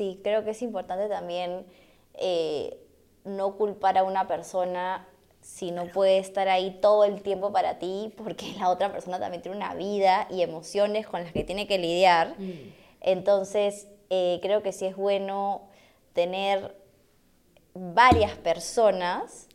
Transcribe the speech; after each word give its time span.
sí, 0.00 0.18
creo 0.24 0.44
que 0.44 0.52
es 0.52 0.62
importante 0.62 1.10
también 1.10 1.66
eh, 2.14 2.78
no 3.24 3.58
culpar 3.58 3.98
a 3.98 4.02
una 4.02 4.26
persona 4.26 5.06
si 5.42 5.72
no 5.72 5.88
puede 5.88 6.16
estar 6.16 6.48
ahí 6.48 6.78
todo 6.80 7.04
el 7.04 7.22
tiempo 7.22 7.52
para 7.52 7.78
ti, 7.78 8.10
porque 8.16 8.54
la 8.58 8.70
otra 8.70 8.90
persona 8.90 9.20
también 9.20 9.42
tiene 9.42 9.58
una 9.58 9.74
vida 9.74 10.26
y 10.30 10.40
emociones 10.40 11.06
con 11.06 11.22
las 11.22 11.32
que 11.32 11.44
tiene 11.44 11.66
que 11.66 11.76
lidiar. 11.76 12.34
Mm. 12.38 12.72
Entonces, 13.02 13.88
eh, 14.08 14.38
creo 14.40 14.62
que 14.62 14.72
sí 14.72 14.86
es 14.86 14.96
bueno 14.96 15.68
tener 16.14 16.74
varias 17.74 18.38
personas 18.38 19.48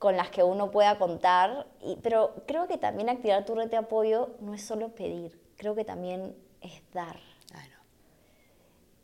con 0.00 0.16
las 0.16 0.28
que 0.30 0.42
uno 0.42 0.72
pueda 0.72 0.98
contar, 0.98 1.66
y, 1.80 1.96
pero 2.02 2.34
creo 2.46 2.66
que 2.66 2.78
también 2.78 3.08
activar 3.08 3.44
tu 3.44 3.54
red 3.54 3.70
de 3.70 3.76
apoyo 3.76 4.30
no 4.40 4.54
es 4.54 4.64
solo 4.64 4.88
pedir, 4.88 5.40
creo 5.56 5.76
que 5.76 5.84
también 5.84 6.36
es 6.62 6.82
dar. 6.92 7.27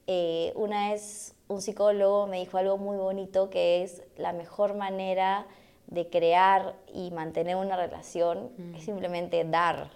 Eh, 0.06 0.52
una 0.54 0.90
vez 0.90 1.34
un 1.48 1.62
psicólogo 1.62 2.26
me 2.26 2.38
dijo 2.40 2.58
algo 2.58 2.76
muy 2.76 2.96
bonito 2.96 3.48
que 3.50 3.82
es 3.82 4.02
la 4.16 4.32
mejor 4.32 4.74
manera 4.74 5.46
de 5.86 6.08
crear 6.08 6.74
y 6.92 7.10
mantener 7.10 7.56
una 7.56 7.76
relación 7.76 8.50
es 8.74 8.82
mm. 8.82 8.84
simplemente 8.84 9.44
dar, 9.44 9.90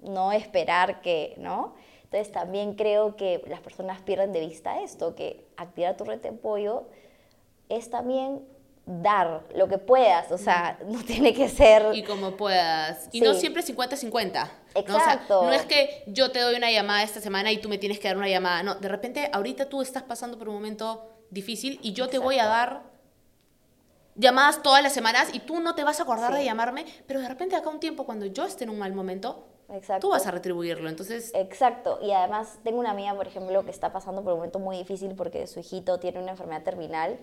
no 0.00 0.32
esperar 0.32 1.00
que, 1.00 1.34
¿no? 1.38 1.74
Entonces 2.04 2.32
también 2.32 2.74
creo 2.74 3.16
que 3.16 3.42
las 3.48 3.60
personas 3.60 4.00
pierden 4.00 4.32
de 4.32 4.40
vista 4.40 4.80
esto, 4.80 5.14
que 5.14 5.44
activar 5.56 5.96
tu 5.96 6.04
red 6.04 6.20
de 6.20 6.30
apoyo 6.30 6.84
es 7.68 7.90
también 7.90 8.46
dar 8.88 9.42
lo 9.54 9.68
que 9.68 9.76
puedas, 9.76 10.32
o 10.32 10.38
sea, 10.38 10.78
no 10.86 11.04
tiene 11.04 11.34
que 11.34 11.48
ser... 11.48 11.86
Y 11.92 12.02
como 12.02 12.36
puedas. 12.36 13.08
Y 13.12 13.20
no 13.20 13.34
siempre 13.34 13.62
50-50. 13.62 14.48
Exacto. 14.74 15.42
¿no? 15.44 15.52
es 15.52 15.66
que 15.66 16.04
yo 16.06 16.30
te 16.32 16.40
doy 16.40 16.54
una 16.54 16.70
llamada 16.70 17.02
esta 17.02 17.20
semana 17.20 17.52
y 17.52 17.58
tú 17.58 17.68
me 17.68 17.76
tienes 17.76 17.98
que 17.98 18.08
dar 18.08 18.16
una 18.16 18.28
llamada. 18.28 18.62
No, 18.62 18.76
de 18.76 18.88
repente 18.88 19.30
ahorita 19.32 19.68
tú 19.68 19.82
estás 19.82 20.02
pasando 20.04 20.38
por 20.38 20.48
un 20.48 20.54
momento 20.54 21.10
difícil 21.30 21.78
y 21.82 21.92
yo 21.92 22.08
te 22.08 22.18
voy 22.18 22.38
a 22.38 22.46
dar 22.46 22.82
llamadas 24.14 24.62
todas 24.62 24.82
las 24.82 24.94
semanas 24.94 25.28
y 25.34 25.40
tú 25.40 25.60
no 25.60 25.74
te 25.74 25.84
vas 25.84 26.00
a 26.00 26.04
acordar 26.04 26.32
de 26.32 26.44
llamarme, 26.44 26.86
pero 27.06 27.20
de 27.20 27.28
repente 27.28 27.56
acá 27.56 27.68
un 27.68 27.80
tiempo 27.80 28.06
cuando 28.06 28.24
yo 28.24 28.46
esté 28.46 28.64
en 28.64 28.70
un 28.70 28.78
mal 28.78 28.92
momento, 28.94 29.44
Tú 30.00 30.08
vas 30.08 30.26
a 30.26 30.30
retribuirlo, 30.30 30.88
entonces... 30.88 31.30
Exacto, 31.34 31.98
y 32.02 32.10
además 32.10 32.58
tengo 32.64 32.78
una 32.78 32.92
amiga, 32.92 33.14
por 33.14 33.26
ejemplo, 33.26 33.66
que 33.66 33.70
está 33.70 33.92
pasando 33.92 34.22
por 34.22 34.32
un 34.32 34.38
momento 34.38 34.58
muy 34.58 34.78
difícil 34.78 35.14
porque 35.14 35.46
su 35.46 35.60
hijito 35.60 36.00
tiene 36.00 36.20
una 36.20 36.30
enfermedad 36.30 36.62
terminal 36.62 37.18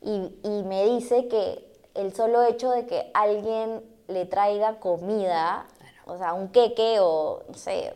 y, 0.00 0.38
y, 0.42 0.62
me 0.64 0.84
dice 0.86 1.28
que 1.28 1.66
el 1.94 2.14
solo 2.14 2.42
hecho 2.44 2.70
de 2.70 2.86
que 2.86 3.10
alguien 3.14 3.82
le 4.06 4.26
traiga 4.26 4.78
comida, 4.78 5.66
o 6.06 6.16
sea, 6.18 6.34
un 6.34 6.48
queque 6.48 6.98
o, 7.00 7.42
no 7.48 7.54
sé, 7.54 7.94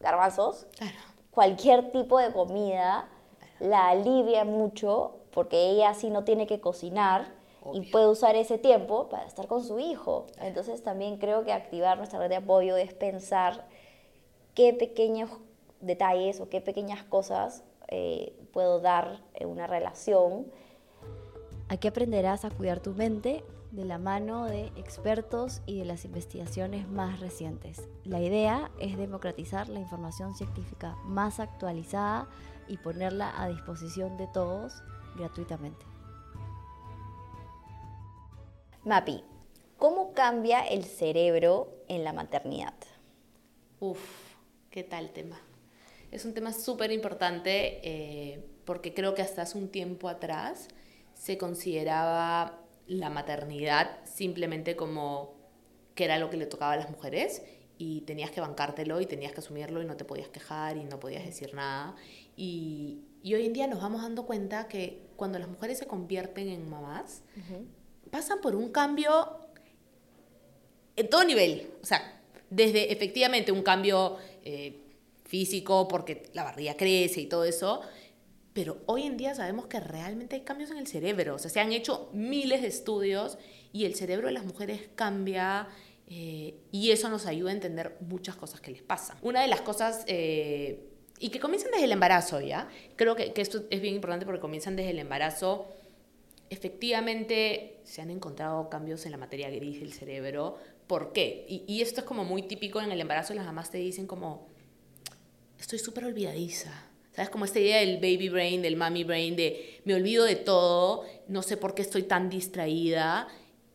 garbanzos, 0.00 0.66
cualquier 1.30 1.90
tipo 1.92 2.18
de 2.18 2.32
comida, 2.32 3.08
la 3.60 3.88
alivia 3.88 4.44
mucho 4.44 5.18
porque 5.32 5.70
ella 5.70 5.90
así 5.90 6.10
no 6.10 6.24
tiene 6.24 6.46
que 6.46 6.60
cocinar 6.60 7.32
y 7.72 7.90
puede 7.90 8.08
usar 8.08 8.34
ese 8.36 8.58
tiempo 8.58 9.08
para 9.08 9.26
estar 9.26 9.46
con 9.46 9.62
su 9.62 9.78
hijo. 9.78 10.26
Entonces 10.40 10.82
también 10.82 11.18
creo 11.18 11.44
que 11.44 11.52
activar 11.52 11.98
nuestra 11.98 12.18
red 12.18 12.28
de 12.28 12.36
apoyo 12.36 12.76
es 12.76 12.94
pensar 12.94 13.66
qué 14.54 14.72
pequeños 14.72 15.30
detalles 15.80 16.40
o 16.40 16.48
qué 16.48 16.60
pequeñas 16.60 17.04
cosas 17.04 17.62
eh, 17.88 18.34
puedo 18.52 18.80
dar 18.80 19.20
en 19.34 19.48
una 19.48 19.66
relación. 19.66 20.50
Aquí 21.70 21.86
aprenderás 21.86 22.46
a 22.46 22.50
cuidar 22.50 22.80
tu 22.80 22.94
mente 22.94 23.44
de 23.72 23.84
la 23.84 23.98
mano 23.98 24.46
de 24.46 24.66
expertos 24.76 25.60
y 25.66 25.78
de 25.78 25.84
las 25.84 26.06
investigaciones 26.06 26.88
más 26.88 27.20
recientes. 27.20 27.86
La 28.04 28.22
idea 28.22 28.70
es 28.80 28.96
democratizar 28.96 29.68
la 29.68 29.78
información 29.78 30.34
científica 30.34 30.96
más 31.04 31.40
actualizada 31.40 32.26
y 32.68 32.78
ponerla 32.78 33.34
a 33.38 33.48
disposición 33.48 34.16
de 34.16 34.26
todos 34.28 34.82
gratuitamente. 35.16 35.84
Mapi, 38.84 39.22
¿cómo 39.76 40.14
cambia 40.14 40.60
el 40.66 40.84
cerebro 40.84 41.68
en 41.88 42.02
la 42.02 42.14
maternidad? 42.14 42.74
Uf, 43.80 44.00
qué 44.70 44.84
tal 44.84 45.10
tema. 45.10 45.38
Es 46.10 46.24
un 46.24 46.32
tema 46.32 46.54
súper 46.54 46.92
importante 46.92 47.80
eh, 47.82 48.42
porque 48.64 48.94
creo 48.94 49.14
que 49.14 49.20
hasta 49.20 49.42
hace 49.42 49.58
un 49.58 49.68
tiempo 49.68 50.08
atrás 50.08 50.68
se 51.18 51.36
consideraba 51.36 52.64
la 52.86 53.10
maternidad 53.10 53.98
simplemente 54.04 54.76
como 54.76 55.34
que 55.94 56.04
era 56.04 56.18
lo 56.18 56.30
que 56.30 56.36
le 56.36 56.46
tocaba 56.46 56.72
a 56.72 56.76
las 56.76 56.90
mujeres 56.90 57.42
y 57.76 58.02
tenías 58.02 58.30
que 58.30 58.40
bancártelo 58.40 59.00
y 59.00 59.06
tenías 59.06 59.32
que 59.32 59.40
asumirlo 59.40 59.82
y 59.82 59.84
no 59.84 59.96
te 59.96 60.04
podías 60.04 60.28
quejar 60.28 60.76
y 60.76 60.84
no 60.84 60.98
podías 60.98 61.24
decir 61.24 61.54
nada. 61.54 61.96
Y, 62.36 63.02
hoy 63.24 63.44
en 63.44 63.52
día 63.52 63.66
nos 63.66 63.82
vamos 63.82 64.02
dando 64.02 64.24
cuenta 64.24 64.68
que 64.68 65.08
cuando 65.16 65.38
las 65.38 65.48
mujeres 65.48 65.78
se 65.78 65.86
convierten 65.86 66.48
en 66.48 66.70
mamás, 66.70 67.22
pasan 68.10 68.40
por 68.40 68.54
un 68.54 68.70
cambio 68.70 69.38
en 70.96 71.10
todo 71.10 71.24
nivel. 71.24 71.70
O 71.82 71.86
sea, 71.86 72.22
desde 72.48 72.92
efectivamente 72.92 73.52
un 73.52 73.62
cambio 73.62 74.16
eh, 74.44 74.84
físico, 75.24 75.88
porque 75.88 76.30
la 76.32 76.44
barriga 76.44 76.74
crece 76.74 77.20
y 77.20 77.26
todo 77.26 77.44
eso, 77.44 77.82
pero 78.58 78.78
hoy 78.86 79.04
en 79.04 79.16
día 79.16 79.36
sabemos 79.36 79.66
que 79.66 79.78
realmente 79.78 80.34
hay 80.34 80.42
cambios 80.42 80.72
en 80.72 80.78
el 80.78 80.88
cerebro. 80.88 81.36
O 81.36 81.38
sea, 81.38 81.48
se 81.48 81.60
han 81.60 81.70
hecho 81.70 82.10
miles 82.12 82.60
de 82.60 82.66
estudios 82.66 83.38
y 83.72 83.84
el 83.84 83.94
cerebro 83.94 84.26
de 84.26 84.32
las 84.32 84.44
mujeres 84.44 84.80
cambia. 84.96 85.68
Eh, 86.08 86.56
y 86.72 86.90
eso 86.90 87.08
nos 87.08 87.26
ayuda 87.26 87.50
a 87.50 87.54
entender 87.54 87.96
muchas 88.00 88.34
cosas 88.34 88.60
que 88.60 88.72
les 88.72 88.82
pasan. 88.82 89.16
Una 89.22 89.42
de 89.42 89.46
las 89.46 89.60
cosas, 89.60 90.02
eh, 90.08 90.88
y 91.20 91.28
que 91.28 91.38
comienzan 91.38 91.70
desde 91.70 91.84
el 91.84 91.92
embarazo, 91.92 92.40
¿ya? 92.40 92.68
Creo 92.96 93.14
que, 93.14 93.32
que, 93.32 93.42
esto 93.42 93.62
es 93.70 93.80
bien 93.80 93.94
importante 93.94 94.26
porque 94.26 94.40
comienzan 94.40 94.74
desde 94.74 94.90
el 94.90 94.98
embarazo 94.98 95.68
efectivamente 96.50 97.80
se 97.84 98.02
han 98.02 98.10
encontrado 98.10 98.68
cambios 98.70 99.06
en 99.06 99.12
la 99.12 99.18
materia 99.18 99.50
gris 99.50 99.78
del 99.78 99.92
cerebro. 99.92 100.56
¿Por 100.88 101.12
qué? 101.12 101.46
Y, 101.48 101.80
esto 101.80 102.00
es 102.00 102.06
como 102.06 102.24
muy 102.24 102.42
típico 102.42 102.80
en 102.80 102.90
el 102.90 103.00
embarazo, 103.00 103.34
las 103.34 103.46
mamás 103.46 103.70
te 103.70 103.78
dicen 103.78 104.08
como, 104.08 104.48
estoy 105.58 105.78
súper 105.78 106.06
olvidadiza. 106.06 106.87
¿Sabes? 107.18 107.30
Como 107.30 107.46
esta 107.46 107.58
idea 107.58 107.80
del 107.80 107.96
baby 107.96 108.28
brain, 108.28 108.62
del 108.62 108.76
mommy 108.76 109.02
brain, 109.02 109.34
de 109.34 109.80
me 109.84 109.96
olvido 109.96 110.24
de 110.24 110.36
todo, 110.36 111.04
no 111.26 111.42
sé 111.42 111.56
por 111.56 111.74
qué 111.74 111.82
estoy 111.82 112.04
tan 112.04 112.30
distraída. 112.30 113.26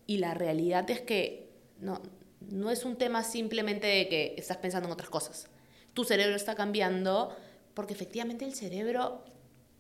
Y 0.08 0.20
la 0.20 0.34
realidad 0.34 0.90
es 0.90 1.02
que 1.02 1.50
no, 1.78 2.02
no 2.40 2.72
es 2.72 2.86
un 2.86 2.96
tema 2.96 3.22
simplemente 3.22 3.86
de 3.86 4.08
que 4.08 4.36
estás 4.38 4.56
pensando 4.56 4.88
en 4.88 4.94
otras 4.94 5.10
cosas. 5.10 5.50
Tu 5.94 6.06
cerebro 6.06 6.38
está 6.38 6.56
cambiando 6.56 7.36
porque 7.74 7.92
efectivamente 7.92 8.46
el 8.46 8.54
cerebro, 8.54 9.26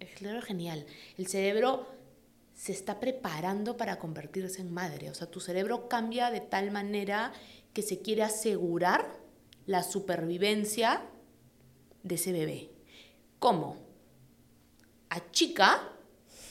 el 0.02 0.10
cerebro 0.10 0.40
es 0.40 0.46
genial. 0.46 0.86
El 1.18 1.28
cerebro 1.28 1.88
se 2.54 2.74
está 2.74 3.00
preparando 3.00 3.78
para 3.78 3.98
convertirse 3.98 4.60
en 4.60 4.74
madre. 4.74 5.10
O 5.10 5.14
sea, 5.14 5.32
tu 5.32 5.40
cerebro 5.40 5.88
cambia 5.88 6.32
de 6.32 6.42
tal 6.42 6.70
manera 6.72 7.32
que 7.72 7.82
se 7.82 8.02
quiere 8.02 8.24
asegurar 8.24 9.08
la 9.66 9.84
supervivencia 9.84 11.06
de 12.04 12.16
ese 12.16 12.34
bebé. 12.34 12.73
¿Cómo? 13.44 13.76
Achica, 15.10 15.90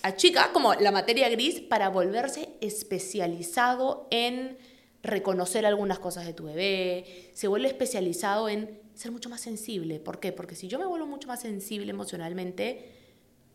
achica 0.02 0.52
como 0.52 0.74
la 0.74 0.90
materia 0.90 1.30
gris 1.30 1.58
para 1.58 1.88
volverse 1.88 2.50
especializado 2.60 4.08
en 4.10 4.58
reconocer 5.02 5.64
algunas 5.64 5.98
cosas 5.98 6.26
de 6.26 6.34
tu 6.34 6.44
bebé, 6.44 7.30
se 7.32 7.48
vuelve 7.48 7.68
especializado 7.68 8.50
en 8.50 8.78
ser 8.92 9.10
mucho 9.10 9.30
más 9.30 9.40
sensible. 9.40 10.00
¿Por 10.00 10.20
qué? 10.20 10.32
Porque 10.32 10.54
si 10.54 10.68
yo 10.68 10.78
me 10.78 10.84
vuelvo 10.84 11.06
mucho 11.06 11.28
más 11.28 11.40
sensible 11.40 11.90
emocionalmente, 11.90 12.92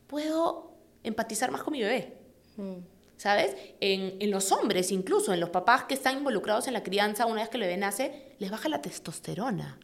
puedo 0.08 0.72
empatizar 1.04 1.52
más 1.52 1.62
con 1.62 1.74
mi 1.74 1.84
bebé. 1.84 2.18
Mm. 2.56 2.78
¿Sabes? 3.18 3.56
En, 3.82 4.32
los 4.32 4.52
hombres, 4.52 4.92
incluso 4.92 5.32
en 5.32 5.40
los 5.40 5.52
papás 5.52 5.84
que 5.84 5.94
están 5.94 6.18
involucrados 6.18 6.66
en 6.66 6.74
la 6.74 6.82
crianza, 6.82 7.28
una 7.28 7.42
vez 7.42 7.50
que 7.50 7.58
el 7.58 7.62
bebé 7.62 7.78
nace, 7.78 8.34
les 8.40 8.50
baja 8.50 8.68
la 8.68 8.82
testosterona. 8.82 9.78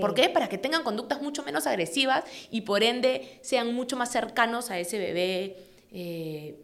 ¿Por 0.00 0.14
qué? 0.14 0.28
Para 0.28 0.48
que 0.48 0.58
tengan 0.58 0.82
conductas 0.82 1.20
mucho 1.22 1.42
menos 1.42 1.66
agresivas 1.66 2.24
y 2.50 2.62
por 2.62 2.82
ende 2.82 3.38
sean 3.42 3.74
mucho 3.74 3.96
más 3.96 4.10
cercanos 4.10 4.70
a 4.70 4.78
ese 4.78 4.98
bebé. 4.98 5.56
Eh, 5.92 6.56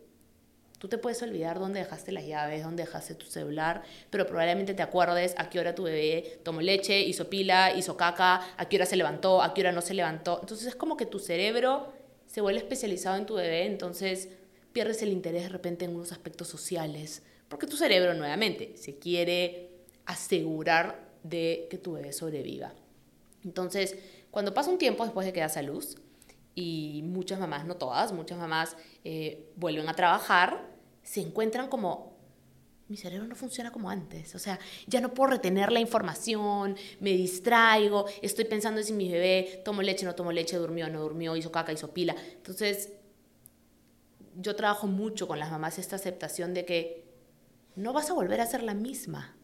tú 0.78 0.88
te 0.88 0.98
puedes 0.98 1.22
olvidar 1.22 1.58
dónde 1.58 1.80
dejaste 1.80 2.10
las 2.10 2.26
llaves, 2.26 2.62
dónde 2.62 2.84
dejaste 2.84 3.14
tu 3.14 3.26
celular, 3.26 3.82
pero 4.08 4.26
probablemente 4.26 4.74
te 4.74 4.82
acuerdes 4.82 5.34
a 5.36 5.50
qué 5.50 5.60
hora 5.60 5.74
tu 5.74 5.82
bebé 5.82 6.40
tomó 6.42 6.62
leche, 6.62 7.00
hizo 7.00 7.28
pila, 7.28 7.74
hizo 7.74 7.96
caca, 7.96 8.40
a 8.56 8.68
qué 8.68 8.76
hora 8.76 8.86
se 8.86 8.96
levantó, 8.96 9.42
a 9.42 9.52
qué 9.52 9.60
hora 9.60 9.72
no 9.72 9.82
se 9.82 9.94
levantó. 9.94 10.38
Entonces 10.40 10.68
es 10.68 10.74
como 10.74 10.96
que 10.96 11.06
tu 11.06 11.18
cerebro 11.18 11.92
se 12.26 12.40
vuelve 12.40 12.60
especializado 12.60 13.16
en 13.16 13.26
tu 13.26 13.34
bebé, 13.34 13.66
entonces 13.66 14.30
pierdes 14.72 15.02
el 15.02 15.12
interés 15.12 15.42
de 15.42 15.48
repente 15.50 15.84
en 15.84 15.94
unos 15.94 16.12
aspectos 16.12 16.48
sociales, 16.48 17.22
porque 17.48 17.66
tu 17.66 17.76
cerebro 17.76 18.14
nuevamente 18.14 18.76
se 18.76 18.98
quiere 18.98 19.70
asegurar 20.06 21.10
de 21.22 21.66
que 21.70 21.76
tu 21.76 21.92
bebé 21.92 22.12
sobreviva. 22.12 22.72
Entonces, 23.44 23.96
cuando 24.30 24.54
pasa 24.54 24.70
un 24.70 24.78
tiempo 24.78 25.04
después 25.04 25.26
de 25.26 25.32
que 25.32 25.40
das 25.40 25.56
a 25.56 25.62
luz, 25.62 25.96
y 26.54 27.02
muchas 27.04 27.38
mamás, 27.38 27.64
no 27.64 27.76
todas, 27.76 28.12
muchas 28.12 28.38
mamás 28.38 28.76
eh, 29.04 29.50
vuelven 29.56 29.88
a 29.88 29.94
trabajar, 29.94 30.68
se 31.02 31.20
encuentran 31.20 31.68
como 31.68 32.10
mi 32.88 32.96
cerebro 32.96 33.28
no 33.28 33.36
funciona 33.36 33.70
como 33.70 33.88
antes. 33.88 34.34
O 34.34 34.40
sea, 34.40 34.58
ya 34.88 35.00
no 35.00 35.14
puedo 35.14 35.30
retener 35.30 35.70
la 35.70 35.78
información, 35.78 36.76
me 36.98 37.12
distraigo, 37.12 38.06
estoy 38.20 38.46
pensando 38.46 38.80
en 38.80 38.86
si 38.86 38.92
mi 38.92 39.08
bebé 39.08 39.62
tomó 39.64 39.80
leche, 39.80 40.04
no 40.04 40.16
tomó 40.16 40.32
leche, 40.32 40.56
durmió, 40.56 40.88
no 40.90 41.00
durmió, 41.00 41.36
hizo 41.36 41.52
caca, 41.52 41.72
hizo 41.72 41.94
pila. 41.94 42.16
Entonces, 42.34 42.92
yo 44.34 44.56
trabajo 44.56 44.88
mucho 44.88 45.28
con 45.28 45.38
las 45.38 45.52
mamás 45.52 45.78
esta 45.78 45.96
aceptación 45.96 46.52
de 46.52 46.64
que 46.64 47.04
no 47.76 47.92
vas 47.92 48.10
a 48.10 48.14
volver 48.14 48.40
a 48.40 48.46
ser 48.46 48.64
la 48.64 48.74
misma. 48.74 49.36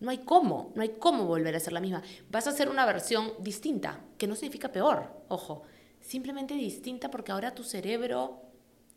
No 0.00 0.10
hay 0.10 0.18
cómo, 0.18 0.72
no 0.74 0.82
hay 0.82 0.96
cómo 0.98 1.26
volver 1.26 1.56
a 1.56 1.60
ser 1.60 1.72
la 1.72 1.80
misma. 1.80 2.02
Vas 2.30 2.46
a 2.46 2.50
hacer 2.50 2.68
una 2.68 2.84
versión 2.84 3.32
distinta, 3.40 4.00
que 4.18 4.26
no 4.26 4.34
significa 4.34 4.70
peor, 4.70 5.10
ojo, 5.28 5.62
simplemente 6.00 6.54
distinta 6.54 7.10
porque 7.10 7.32
ahora 7.32 7.54
tu 7.54 7.64
cerebro, 7.64 8.42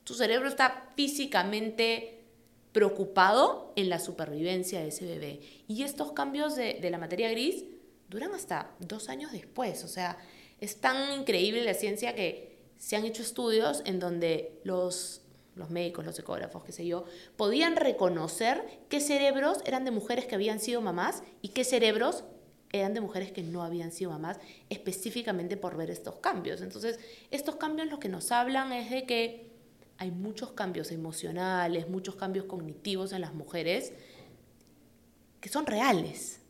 tu 0.04 0.14
cerebro 0.14 0.48
está 0.48 0.92
físicamente 0.96 2.24
preocupado 2.72 3.74
en 3.76 3.90
la 3.90 4.00
supervivencia 4.00 4.80
de 4.80 4.90
ese 4.90 5.06
bebé. 5.06 5.40
Y 5.68 5.84
estos 5.84 6.12
cambios 6.12 6.56
de, 6.56 6.76
de 6.76 6.90
la 6.90 6.98
materia 6.98 7.30
gris 7.32 7.64
duran 8.10 8.34
hasta 8.34 8.72
dos 8.80 9.10
años 9.10 9.32
después. 9.32 9.84
O 9.84 9.88
sea, 9.88 10.18
es 10.60 10.82
tan 10.82 11.20
increíble 11.20 11.64
la 11.64 11.74
ciencia 11.74 12.14
que 12.14 12.60
se 12.78 12.96
han 12.96 13.06
hecho 13.06 13.22
estudios 13.22 13.82
en 13.86 14.00
donde 14.00 14.60
los 14.64 15.22
los 15.56 15.70
médicos, 15.70 16.06
los 16.06 16.18
ecógrafos, 16.18 16.64
qué 16.64 16.72
sé 16.72 16.86
yo, 16.86 17.06
podían 17.36 17.76
reconocer 17.76 18.64
qué 18.90 19.00
cerebros 19.02 19.60
eran 19.66 19.86
de 19.86 19.92
mujeres 19.92 20.26
que 20.26 20.36
habían 20.36 20.60
sido 20.60 20.82
mamás 20.82 21.24
y 21.42 21.50
qué 21.50 21.64
cerebros 21.64 22.24
eran 22.72 22.94
de 22.94 23.02
mujeres 23.02 23.32
que 23.32 23.42
no 23.42 23.64
habían 23.64 23.92
sido 23.92 24.12
mamás, 24.12 24.40
específicamente 24.70 25.58
por 25.58 25.76
ver 25.76 25.90
estos 25.90 26.16
cambios. 26.18 26.62
Entonces, 26.62 27.00
estos 27.32 27.56
cambios 27.56 27.90
lo 27.90 28.00
que 28.00 28.10
nos 28.10 28.32
hablan 28.32 28.72
es 28.72 28.92
de 28.92 29.06
que 29.06 29.50
hay 29.98 30.12
muchos 30.12 30.52
cambios 30.52 30.92
emocionales, 30.92 31.90
muchos 31.90 32.16
cambios 32.16 32.46
cognitivos 32.46 33.12
en 33.12 33.22
las 33.22 33.34
mujeres 33.34 33.94
que 35.42 35.50
son 35.50 35.66
reales. 35.66 36.42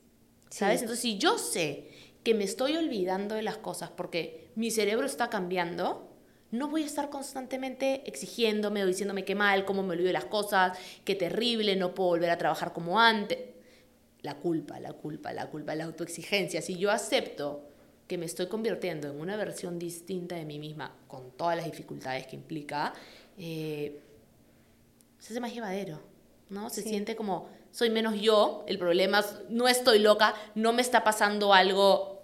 ¿Sabes? 0.49 0.81
Entonces, 0.81 1.01
si 1.01 1.17
yo 1.17 1.37
sé 1.37 1.89
que 2.23 2.33
me 2.33 2.43
estoy 2.43 2.75
olvidando 2.75 3.35
de 3.35 3.43
las 3.43 3.57
cosas 3.57 3.91
porque 3.91 4.49
mi 4.55 4.71
cerebro 4.71 5.05
está 5.05 5.29
cambiando, 5.29 6.08
no 6.51 6.67
voy 6.67 6.83
a 6.83 6.85
estar 6.85 7.09
constantemente 7.09 8.07
exigiéndome 8.07 8.83
o 8.83 8.87
diciéndome 8.87 9.23
qué 9.23 9.35
mal, 9.35 9.65
cómo 9.65 9.83
me 9.83 9.93
olvido 9.93 10.11
las 10.11 10.25
cosas, 10.25 10.77
qué 11.05 11.15
terrible, 11.15 11.75
no 11.75 11.93
puedo 11.93 12.09
volver 12.09 12.29
a 12.31 12.37
trabajar 12.37 12.73
como 12.73 12.99
antes. 12.99 13.37
La 14.21 14.35
culpa, 14.35 14.79
la 14.79 14.93
culpa, 14.93 15.31
la 15.31 15.47
culpa, 15.47 15.75
la 15.75 15.85
autoexigencia. 15.85 16.61
Si 16.61 16.75
yo 16.75 16.91
acepto 16.91 17.69
que 18.07 18.17
me 18.17 18.25
estoy 18.25 18.47
convirtiendo 18.47 19.09
en 19.09 19.19
una 19.19 19.37
versión 19.37 19.77
distinta 19.77 20.35
de 20.35 20.43
mí 20.43 20.59
misma, 20.59 20.95
con 21.07 21.31
todas 21.31 21.55
las 21.55 21.65
dificultades 21.65 22.25
que 22.25 22.35
implica, 22.35 22.93
eh, 23.37 24.01
se 25.19 25.33
hace 25.33 25.39
más 25.39 25.53
llevadero, 25.53 26.01
¿no? 26.49 26.69
Se 26.71 26.81
siente 26.81 27.15
como, 27.15 27.47
soy 27.71 27.91
menos 27.91 28.19
yo, 28.19 28.65
el 28.67 28.79
problema 28.79 29.19
es, 29.19 29.35
no 29.49 29.67
estoy 29.67 29.99
loca, 29.99 30.33
no 30.55 30.73
me 30.73 30.81
está 30.81 31.03
pasando 31.03 31.53
algo 31.53 32.18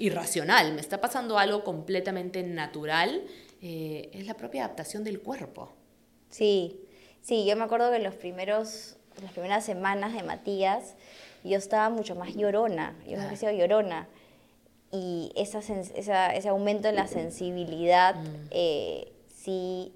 irracional, 0.00 0.72
me 0.72 0.80
está 0.80 1.00
pasando 1.00 1.38
algo 1.38 1.62
completamente 1.62 2.42
natural, 2.42 3.22
eh, 3.60 4.10
es 4.12 4.26
la 4.26 4.34
propia 4.34 4.64
adaptación 4.64 5.04
del 5.04 5.20
cuerpo. 5.20 5.70
Sí, 6.30 6.80
sí, 7.20 7.44
yo 7.46 7.54
me 7.54 7.64
acuerdo 7.64 7.90
que 7.90 7.96
en 7.96 8.04
los 8.04 8.14
primeros, 8.14 8.96
las 9.22 9.32
primeras 9.32 9.64
semanas 9.64 10.14
de 10.14 10.22
Matías, 10.22 10.94
yo 11.44 11.58
estaba 11.58 11.90
mucho 11.90 12.14
más 12.14 12.34
llorona, 12.34 12.96
yo 13.06 13.18
me 13.18 13.32
he 13.32 13.36
sido 13.36 13.52
llorona. 13.52 14.08
Y 14.90 15.30
esa, 15.36 15.60
ese 15.60 16.48
aumento 16.48 16.88
en 16.88 16.96
la 16.96 17.06
sensibilidad, 17.06 18.16
mm. 18.16 18.48
eh, 18.50 19.12
sí, 19.28 19.92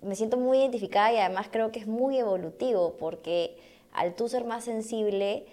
me 0.00 0.14
siento 0.14 0.36
muy 0.36 0.58
identificada 0.58 1.12
y 1.12 1.18
además 1.18 1.48
creo 1.50 1.72
que 1.72 1.80
es 1.80 1.86
muy 1.86 2.18
evolutivo, 2.18 2.96
porque 2.98 3.56
al 3.92 4.14
tú 4.14 4.28
ser 4.28 4.44
más 4.44 4.64
sensible, 4.64 5.44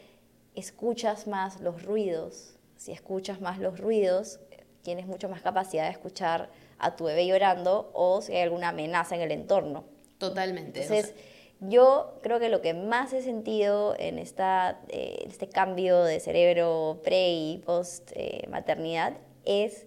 escuchas 0.56 1.28
más 1.28 1.60
los 1.62 1.84
ruidos, 1.84 2.56
si 2.82 2.92
escuchas 2.92 3.42
más 3.42 3.60
los 3.60 3.80
ruidos, 3.80 4.40
tienes 4.82 5.06
mucho 5.06 5.30
más 5.30 5.44
capacidad 5.44 5.84
de 5.84 5.92
escuchar 5.92 6.50
a 6.80 6.96
tu 6.96 7.04
bebé 7.04 7.28
llorando 7.28 7.92
o 7.94 8.24
si 8.24 8.34
hay 8.34 8.42
alguna 8.42 8.70
amenaza 8.70 9.14
en 9.14 9.22
el 9.22 9.32
entorno. 9.32 9.84
Totalmente. 10.18 10.82
Entonces, 10.82 11.14
yo 11.60 12.18
creo 12.24 12.40
que 12.40 12.50
lo 12.50 12.62
que 12.62 12.74
más 12.74 13.14
he 13.14 13.22
sentido 13.22 13.94
en 14.00 14.18
esta, 14.18 14.82
eh, 14.88 15.26
este 15.28 15.48
cambio 15.48 16.04
de 16.04 16.20
cerebro 16.20 17.02
pre 17.04 17.30
y 17.30 17.58
post 17.60 18.14
eh, 18.16 18.48
maternidad 18.50 19.14
es 19.46 19.86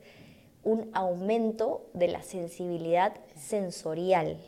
un 0.62 0.88
aumento 0.93 1.91
de 1.94 2.06
la 2.06 2.23
sensibilidad 2.23 3.12
sensorial. 3.35 4.38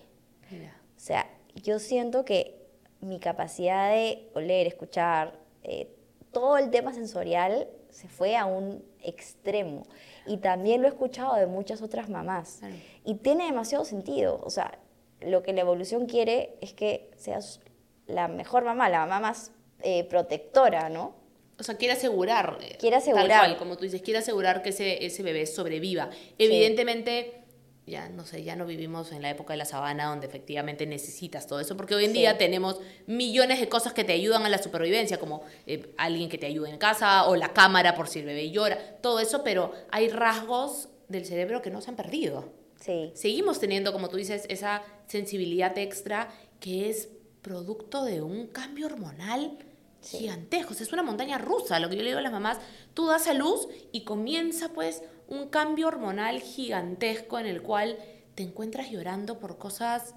O 0.53 1.01
sea, 1.01 1.29
yo 1.57 1.81
siento 1.81 2.25
que 2.25 2.65
mi 3.01 3.19
capacidad 3.19 3.91
de 3.91 4.31
oler, 4.35 4.69
escuchar, 4.69 5.37
eh, 5.65 5.89
todo 6.31 6.59
el 6.59 6.71
tema 6.71 6.93
sensorial 6.93 7.69
se 7.97 8.09
fue 8.09 8.37
a 8.37 8.45
un 8.45 8.85
extremo. 9.03 9.87
Y 10.27 10.37
también 10.37 10.83
lo 10.83 10.87
he 10.87 10.91
escuchado 10.91 11.35
de 11.37 11.47
muchas 11.47 11.81
otras 11.81 12.11
mamás. 12.11 12.61
Y 13.05 13.15
tiene 13.15 13.47
demasiado 13.47 13.87
sentido. 13.87 14.39
O 14.45 14.51
sea, 14.51 14.79
lo 15.23 15.43
que 15.43 15.55
la 15.55 15.63
evolución 15.63 16.05
quiere 16.05 16.59
es 16.61 16.75
que 16.75 17.11
seas 17.17 17.61
la 18.07 18.29
mejor 18.29 18.65
mamá, 18.65 18.91
la 18.91 19.01
mamá 19.01 19.21
más 19.21 19.53
eh, 19.83 20.05
protectora, 20.05 20.91
¿no? 20.91 21.15
O 21.59 21.63
sea, 21.63 21.79
quiere 21.79 21.95
asegurar. 21.95 22.59
Eh, 22.61 22.77
quiere 22.79 22.97
asegurar. 22.97 23.29
Tal 23.29 23.39
cual, 23.39 23.57
como 23.57 23.77
tú 23.79 23.85
dices, 23.85 24.03
quiere 24.03 24.19
asegurar 24.19 24.61
que 24.61 24.69
ese, 24.69 25.07
ese 25.07 25.23
bebé 25.23 25.47
sobreviva. 25.47 26.11
Evidentemente 26.37 27.46
ya 27.87 28.09
no 28.09 28.25
sé, 28.25 28.43
ya 28.43 28.57
no 28.57 28.67
vivimos 28.67 29.13
en 29.13 29.23
la 29.23 29.31
época 29.31 29.53
de 29.53 29.59
la 29.59 29.65
sabana 29.65 30.07
donde 30.07 30.27
efectivamente 30.27 30.87
necesitas 30.87 31.47
todo 31.47 31.61
eso, 31.61 31.77
porque 31.77 31.95
hoy 31.95 32.07
en 32.07 32.13
día 32.13 32.37
tenemos 32.37 32.81
millones 33.07 33.61
de 33.61 33.69
cosas 33.69 33.93
que 33.93 34.03
te 34.03 34.13
ayudan 34.13 34.45
a 34.45 34.49
la 34.49 34.59
supervivencia, 34.59 35.21
como 35.21 35.43
eh, 35.67 35.95
alguien 35.97 36.29
que 36.29 36.37
te 36.37 36.47
ayude 36.47 36.71
en 36.71 36.79
casa 36.79 37.27
o 37.27 37.37
la 37.37 37.53
cámara 37.53 37.95
por 37.95 38.09
si 38.09 38.19
el 38.19 38.27
bebé 38.27 38.51
llora, 38.51 38.79
todo 39.01 39.21
eso, 39.21 39.45
pero 39.45 39.73
hay 39.91 40.09
rasgos 40.09 40.89
del 41.09 41.25
cerebro 41.25 41.63
que 41.63 41.71
no 41.71 41.81
se 41.81 41.91
han 41.91 41.97
perdido. 41.97 42.53
Sí. 42.81 43.13
Seguimos 43.15 43.61
teniendo, 43.61 43.93
como 43.93 44.09
tú 44.09 44.17
dices, 44.17 44.47
esa 44.49 44.83
sensibilidad 45.07 45.79
extra 45.79 46.29
que 46.59 46.91
es 46.91 47.09
producto 47.41 48.05
de 48.05 48.21
un 48.21 48.49
cambio 48.49 48.87
hormonal 48.87 49.59
gigantesco. 50.03 50.73
es 50.73 50.93
una 50.93 51.03
montaña 51.03 51.39
rusa, 51.39 51.81
lo 51.81 51.89
que 51.89 51.97
yo 51.97 52.03
le 52.03 52.09
digo 52.09 52.19
a 52.19 52.23
las 52.23 52.33
mamás, 52.33 52.59
tú 52.95 53.07
das 53.07 53.27
a 53.27 53.35
luz 53.35 53.69
y 53.93 54.05
comienza 54.05 54.73
pues 54.73 55.03
un 55.29 55.49
cambio 55.49 55.89
hormonal 55.89 56.41
gigantesco 56.41 57.39
en 57.39 57.47
el 57.47 57.63
cual 57.63 57.99
te 58.35 58.43
encuentras 58.43 58.91
llorando 58.91 59.39
por 59.39 59.59
cosas 59.59 60.15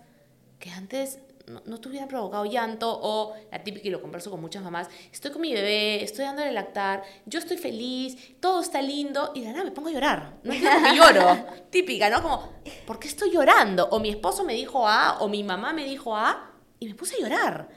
que 0.60 0.70
antes 0.72 1.20
no, 1.66 1.80
te 1.80 1.90
hubieran 1.90 2.08
provocado 2.08 2.46
llanto 2.46 3.00
o 3.02 3.36
la 3.52 3.64
típica, 3.64 3.88
y 3.88 3.92
lo 3.92 4.02
converso 4.02 4.30
con 4.30 4.40
muchas 4.40 4.64
mamás, 4.64 4.88
estoy 5.12 5.32
con 5.32 5.42
mi 5.42 5.54
bebé, 5.54 6.04
estoy 6.04 6.26
dándole 6.26 6.52
lactar, 6.52 7.04
yo 7.26 7.40
estoy 7.40 7.58
feliz, 7.58 8.40
todo 8.40 8.62
está 8.62 8.82
lindo 8.82 9.32
y 9.34 9.42
de 9.42 9.52
nada 9.52 9.64
me 9.64 9.72
pongo 9.72 9.90
a 9.90 9.92
llorar. 9.92 10.34
No 10.44 10.54
es 10.54 10.62
que 10.62 10.96
lloro. 10.96 11.46
típica, 11.72 12.10
¿no? 12.10 12.22
Como, 12.22 12.54
¿por 12.86 13.00
qué 13.00 13.08
estoy 13.08 13.32
llorando? 13.32 13.88
O 13.90 14.00
mi 14.00 14.10
esposo 14.10 14.44
me 14.44 14.54
dijo 14.54 14.88
A 14.88 15.20
o 15.22 15.28
mi 15.28 15.44
mamá 15.44 15.74
me 15.74 15.86
dijo 15.86 16.16
A 16.16 16.52
y 16.80 16.88
me 16.88 16.96
puse 16.96 17.16
a 17.16 17.20
llorar. 17.20 17.70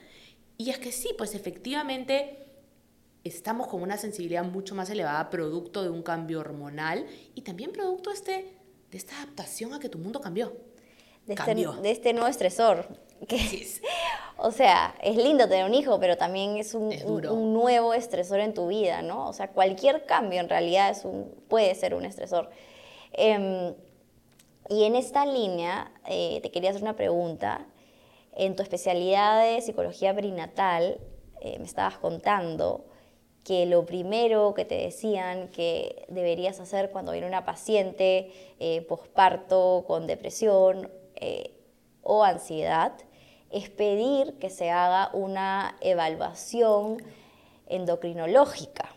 Y 0.59 0.71
es 0.71 0.79
que 0.79 0.93
sí, 0.93 1.15
pues 1.17 1.35
efectivamente 1.35 2.42
estamos 3.25 3.69
con 3.69 3.83
una 3.83 3.97
sensibilidad 3.97 4.45
mucho 4.45 4.75
más 4.75 4.91
elevada, 4.91 5.31
producto 5.31 5.83
de 5.83 5.91
un 5.91 6.03
cambio 6.03 6.41
hormonal 6.41 7.07
y 7.35 7.43
también 7.43 7.73
producto 7.73 8.11
de, 8.11 8.17
este, 8.17 8.57
de 8.91 8.99
esta 8.99 9.17
adaptación 9.17 9.75
a 9.75 9.81
que 9.81 9.89
tu 9.89 9.99
mundo 9.99 10.21
cambió. 10.21 10.53
De, 11.27 11.35
Este, 11.35 11.55
de 11.55 11.91
este 11.91 12.13
nuevo 12.13 12.29
estresor. 12.29 12.89
Que, 13.29 13.39
o 14.37 14.51
sea, 14.51 14.97
es 15.01 15.17
lindo 15.17 15.49
tener 15.49 15.65
un 15.65 15.75
hijo, 15.75 16.01
pero 16.01 16.17
también 16.17 16.57
es 16.57 16.75
un, 16.75 16.93
un, 17.05 17.53
nuevo 17.53 17.95
estresor 17.95 18.41
en 18.41 18.55
tu 18.55 18.67
vida, 18.67 19.03
¿no? 19.03 19.29
O 19.29 19.33
sea, 19.33 19.49
cualquier 19.49 20.05
cambio 20.07 20.41
en 20.41 20.49
realidad 20.49 20.91
es 20.91 21.05
un, 21.05 21.33
puede 21.49 21.75
ser 21.77 21.95
un 21.95 22.05
estresor. 22.05 22.51
Em, 23.13 23.75
y 24.69 24.85
en 24.85 24.97
esta 24.97 25.27
línea 25.27 25.93
eh, 26.07 26.41
te 26.43 26.51
quería 26.51 26.71
hacer 26.71 26.83
una 26.83 26.97
pregunta. 26.97 27.67
En 28.35 28.57
tu 28.57 28.63
especialidad 28.63 29.45
de 29.45 29.61
psicología 29.61 30.15
perinatal, 30.15 30.99
eh, 31.41 31.59
me 31.59 31.67
estabas 31.67 31.99
contando 31.99 32.87
que 33.45 33.67
lo 33.67 33.85
primero 33.85 34.55
que 34.55 34.65
te 34.65 34.77
decían 34.77 35.49
que 35.49 36.05
deberías 36.09 36.61
hacer 36.61 36.91
cuando 36.91 37.13
viene 37.13 37.27
una 37.27 37.45
paciente 37.45 38.33
eh, 38.61 38.83
posparto 38.83 39.85
con 39.87 40.07
depresión 40.07 40.91
eh, 41.17 41.53
o 42.03 42.25
ansiedad 42.25 42.93
es 43.51 43.69
pedir 43.69 44.39
que 44.39 44.49
se 44.49 44.71
haga 44.71 45.11
una 45.13 45.77
evaluación 45.81 46.99
endocrinológica. 47.67 48.89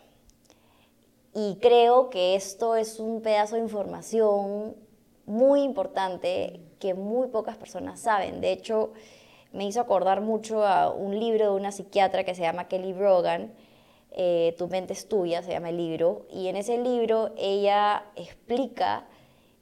Y 1.34 1.58
creo 1.60 2.08
que 2.08 2.34
esto 2.34 2.76
es 2.76 2.98
un 2.98 3.20
pedazo 3.20 3.56
de 3.56 3.62
información 3.62 4.74
muy 5.26 5.62
importante 5.62 6.60
que 6.78 6.94
muy 6.94 7.28
pocas 7.28 7.56
personas 7.56 8.00
saben. 8.00 8.40
De 8.40 8.52
hecho, 8.52 8.92
me 9.52 9.66
hizo 9.66 9.80
acordar 9.80 10.20
mucho 10.20 10.64
a 10.64 10.90
un 10.90 11.18
libro 11.18 11.50
de 11.50 11.60
una 11.60 11.72
psiquiatra 11.72 12.24
que 12.24 12.34
se 12.34 12.42
llama 12.42 12.68
Kelly 12.68 12.92
Brogan, 12.92 13.52
eh, 14.10 14.54
Tu 14.58 14.68
mente 14.68 14.92
es 14.92 15.08
tuya, 15.08 15.42
se 15.42 15.50
llama 15.50 15.70
el 15.70 15.76
libro, 15.76 16.26
y 16.30 16.48
en 16.48 16.56
ese 16.56 16.78
libro 16.78 17.32
ella 17.36 18.04
explica 18.16 19.06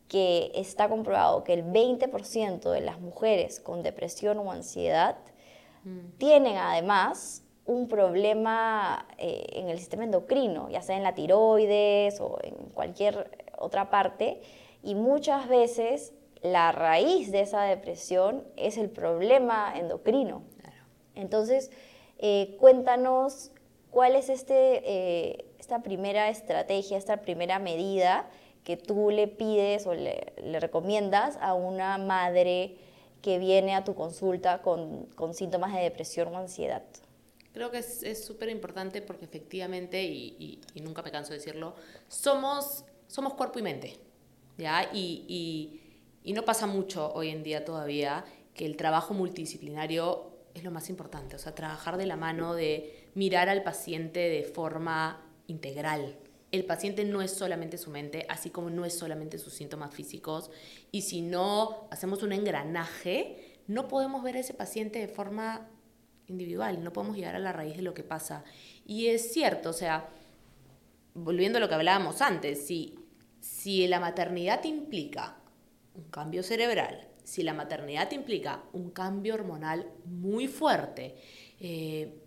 que 0.08 0.52
está 0.54 0.88
comprobado 0.88 1.44
que 1.44 1.54
el 1.54 1.64
20% 1.64 2.70
de 2.70 2.80
las 2.80 3.00
mujeres 3.00 3.58
con 3.58 3.82
depresión 3.82 4.38
o 4.38 4.52
ansiedad 4.52 5.16
mm. 5.84 6.18
tienen 6.18 6.56
además 6.56 7.42
un 7.66 7.88
problema 7.88 9.06
eh, 9.18 9.46
en 9.54 9.70
el 9.70 9.78
sistema 9.78 10.04
endocrino, 10.04 10.68
ya 10.68 10.82
sea 10.82 10.96
en 10.96 11.02
la 11.02 11.14
tiroides 11.14 12.20
o 12.20 12.38
en 12.42 12.54
cualquier 12.74 13.46
otra 13.58 13.90
parte, 13.90 14.42
y 14.82 14.94
muchas 14.94 15.48
veces 15.48 16.12
la 16.42 16.72
raíz 16.72 17.32
de 17.32 17.40
esa 17.40 17.62
depresión 17.62 18.44
es 18.56 18.76
el 18.76 18.90
problema 18.90 19.72
endocrino. 19.76 20.42
Entonces, 21.14 21.70
eh, 22.18 22.56
cuéntanos 22.60 23.50
cuál 23.94 24.16
es 24.16 24.28
este, 24.28 24.82
eh, 24.84 25.44
esta 25.60 25.84
primera 25.84 26.28
estrategia, 26.28 26.98
esta 26.98 27.22
primera 27.22 27.60
medida 27.60 28.28
que 28.64 28.76
tú 28.76 29.10
le 29.10 29.28
pides 29.28 29.86
o 29.86 29.94
le, 29.94 30.32
recomiendas 30.58 31.38
a 31.40 31.54
una 31.54 31.96
madre 31.96 32.76
que 33.22 33.38
viene 33.38 33.72
a 33.72 33.84
tu 33.84 33.94
consulta 33.94 34.62
con, 34.62 35.08
síntomas 35.32 35.72
de 35.72 35.82
depresión 35.82 36.34
o 36.34 36.38
ansiedad. 36.38 36.82
Creo 37.52 37.70
que 37.70 37.78
es 37.78 38.24
súper 38.26 38.48
importante 38.48 39.00
porque 39.00 39.26
efectivamente, 39.26 40.02
y, 40.02 40.60
nunca 40.82 41.02
me 41.02 41.12
canso 41.12 41.30
de 41.30 41.38
decirlo, 41.38 41.76
somos, 42.08 42.84
somos 43.06 43.34
cuerpo 43.34 43.60
y 43.60 43.62
mente. 43.62 43.96
¿ya? 44.58 44.90
Y, 44.92 45.80
y, 46.24 46.32
no 46.32 46.44
pasa 46.44 46.66
mucho 46.66 47.12
hoy 47.14 47.28
en 47.28 47.44
día 47.44 47.64
todavía 47.64 48.24
que 48.54 48.66
el 48.66 48.76
trabajo 48.76 49.14
multidisciplinario 49.14 50.32
es 50.52 50.64
lo 50.64 50.72
más 50.72 50.90
importante. 50.90 51.36
O 51.36 51.38
sea, 51.38 51.54
trabajar 51.54 51.96
de 51.96 52.06
la 52.06 52.16
mano 52.16 52.54
de 52.54 53.03
mirar 53.14 53.48
al 53.48 53.62
paciente 53.62 54.20
de 54.20 54.44
forma 54.44 55.24
integral. 55.46 56.16
El 56.52 56.64
paciente 56.64 57.04
no 57.04 57.22
es 57.22 57.32
solamente 57.32 57.78
su 57.78 57.90
mente, 57.90 58.26
así 58.28 58.50
como 58.50 58.70
no 58.70 58.84
es 58.84 58.96
solamente 58.96 59.38
sus 59.38 59.54
síntomas 59.54 59.94
físicos. 59.94 60.50
Y 60.92 61.02
si 61.02 61.20
no 61.20 61.88
hacemos 61.90 62.22
un 62.22 62.32
engranaje, 62.32 63.58
no 63.66 63.88
podemos 63.88 64.22
ver 64.22 64.36
a 64.36 64.40
ese 64.40 64.54
paciente 64.54 64.98
de 65.00 65.08
forma 65.08 65.68
individual, 66.28 66.82
no 66.82 66.92
podemos 66.92 67.16
llegar 67.16 67.34
a 67.34 67.40
la 67.40 67.52
raíz 67.52 67.76
de 67.76 67.82
lo 67.82 67.94
que 67.94 68.04
pasa. 68.04 68.44
Y 68.86 69.06
es 69.06 69.32
cierto, 69.32 69.70
o 69.70 69.72
sea, 69.72 70.08
volviendo 71.14 71.58
a 71.58 71.60
lo 71.60 71.68
que 71.68 71.74
hablábamos 71.74 72.20
antes, 72.20 72.66
si, 72.66 72.94
si 73.40 73.86
la 73.88 74.00
maternidad 74.00 74.62
implica 74.64 75.36
un 75.94 76.04
cambio 76.04 76.42
cerebral, 76.42 77.08
si 77.24 77.42
la 77.42 77.54
maternidad 77.54 78.10
implica 78.12 78.64
un 78.72 78.90
cambio 78.90 79.34
hormonal 79.34 79.90
muy 80.04 80.46
fuerte, 80.46 81.16
eh, 81.60 82.20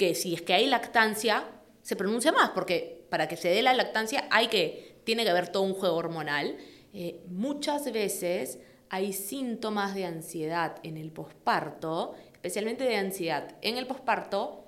que 0.00 0.14
si 0.14 0.32
es 0.32 0.40
que 0.40 0.54
hay 0.54 0.64
lactancia, 0.64 1.44
se 1.82 1.94
pronuncia 1.94 2.32
más, 2.32 2.52
porque 2.54 3.04
para 3.10 3.28
que 3.28 3.36
se 3.36 3.50
dé 3.50 3.60
la 3.60 3.74
lactancia 3.74 4.26
hay 4.30 4.48
que, 4.48 5.02
tiene 5.04 5.24
que 5.24 5.30
haber 5.30 5.48
todo 5.48 5.62
un 5.62 5.74
juego 5.74 5.96
hormonal. 5.96 6.56
Eh, 6.94 7.20
muchas 7.26 7.92
veces 7.92 8.60
hay 8.88 9.12
síntomas 9.12 9.94
de 9.94 10.06
ansiedad 10.06 10.76
en 10.84 10.96
el 10.96 11.12
posparto, 11.12 12.14
especialmente 12.32 12.84
de 12.84 12.96
ansiedad 12.96 13.58
en 13.60 13.76
el 13.76 13.86
posparto, 13.86 14.64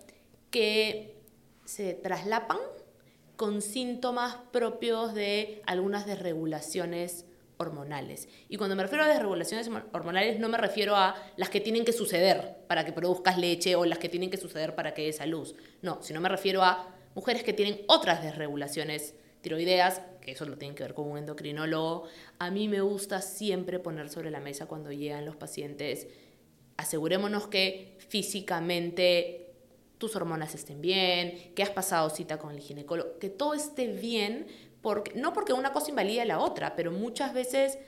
que 0.51 1.17
se 1.65 1.95
traslapan 1.95 2.59
con 3.37 3.63
síntomas 3.63 4.37
propios 4.53 5.15
de 5.15 5.63
algunas 5.65 6.05
desregulaciones 6.05 7.25
Y 8.49 8.57
cuando 8.57 8.77
me 8.77 8.83
refiero 8.83 9.05
a 9.05 9.09
desregulaciones 9.09 9.71
hormonales 9.93 10.39
no 10.39 10.49
me 10.49 10.59
refiero 10.59 10.97
a 10.97 11.15
las 11.37 11.51
que 11.51 11.61
tienen 11.61 11.85
que 11.85 11.93
suceder 11.93 12.57
para 12.67 12.85
que 12.85 12.93
produzcas 12.93 13.39
leche 13.39 13.77
o 13.77 13.85
las 13.85 13.99
que 13.99 14.09
tienen 14.09 14.31
que 14.31 14.37
suceder 14.37 14.75
para 14.75 14.95
que 14.95 15.03
des 15.03 15.21
a 15.21 15.27
luz. 15.27 15.55
No, 15.83 16.03
sino 16.03 16.21
me 16.21 16.29
refiero 16.29 16.63
a 16.63 16.95
mujeres 17.15 17.43
que 17.43 17.53
tienen 17.53 17.83
otras 17.89 18.23
desregulaciones 18.23 19.15
tiroideas, 19.43 20.01
que 20.21 20.33
eso 20.33 20.45
lo 20.45 20.57
tienen 20.57 20.75
que 20.75 20.85
ver 20.85 20.95
con 20.95 21.11
un 21.11 21.19
endocrinólogo. 21.19 22.05
A 22.39 22.51
mí 22.51 22.69
me 22.69 22.81
gusta 22.81 23.21
siempre 23.21 23.79
poner 23.79 24.09
sobre 24.09 24.31
la 24.31 24.41
mesa 24.41 24.67
cuando 24.67 24.93
llegan 24.93 25.27
los 25.27 25.37
pacientes, 25.37 26.07
asegurémonos 26.77 27.49
que 27.49 27.97
físicamente 28.09 29.51
tus 29.99 30.17
hormonas 30.17 30.55
estén 30.55 30.81
bien, 30.81 31.53
que 31.55 31.63
has 31.63 31.71
pasado 31.71 32.11
cita 32.11 32.39
con 32.39 32.53
el 32.53 32.61
ginecólogo, 32.61 33.19
que 33.19 33.29
todo 33.29 33.55
esté 33.55 33.87
bien 33.87 34.47
porque, 34.83 35.13
no 35.15 35.33
porque 35.33 35.53
una 35.53 35.73
cosa 35.73 35.91
invalida 35.91 36.25
la 36.25 36.41
otra, 36.41 36.77
pero 36.77 36.91
muchas 36.91 37.33
veces 37.33 37.79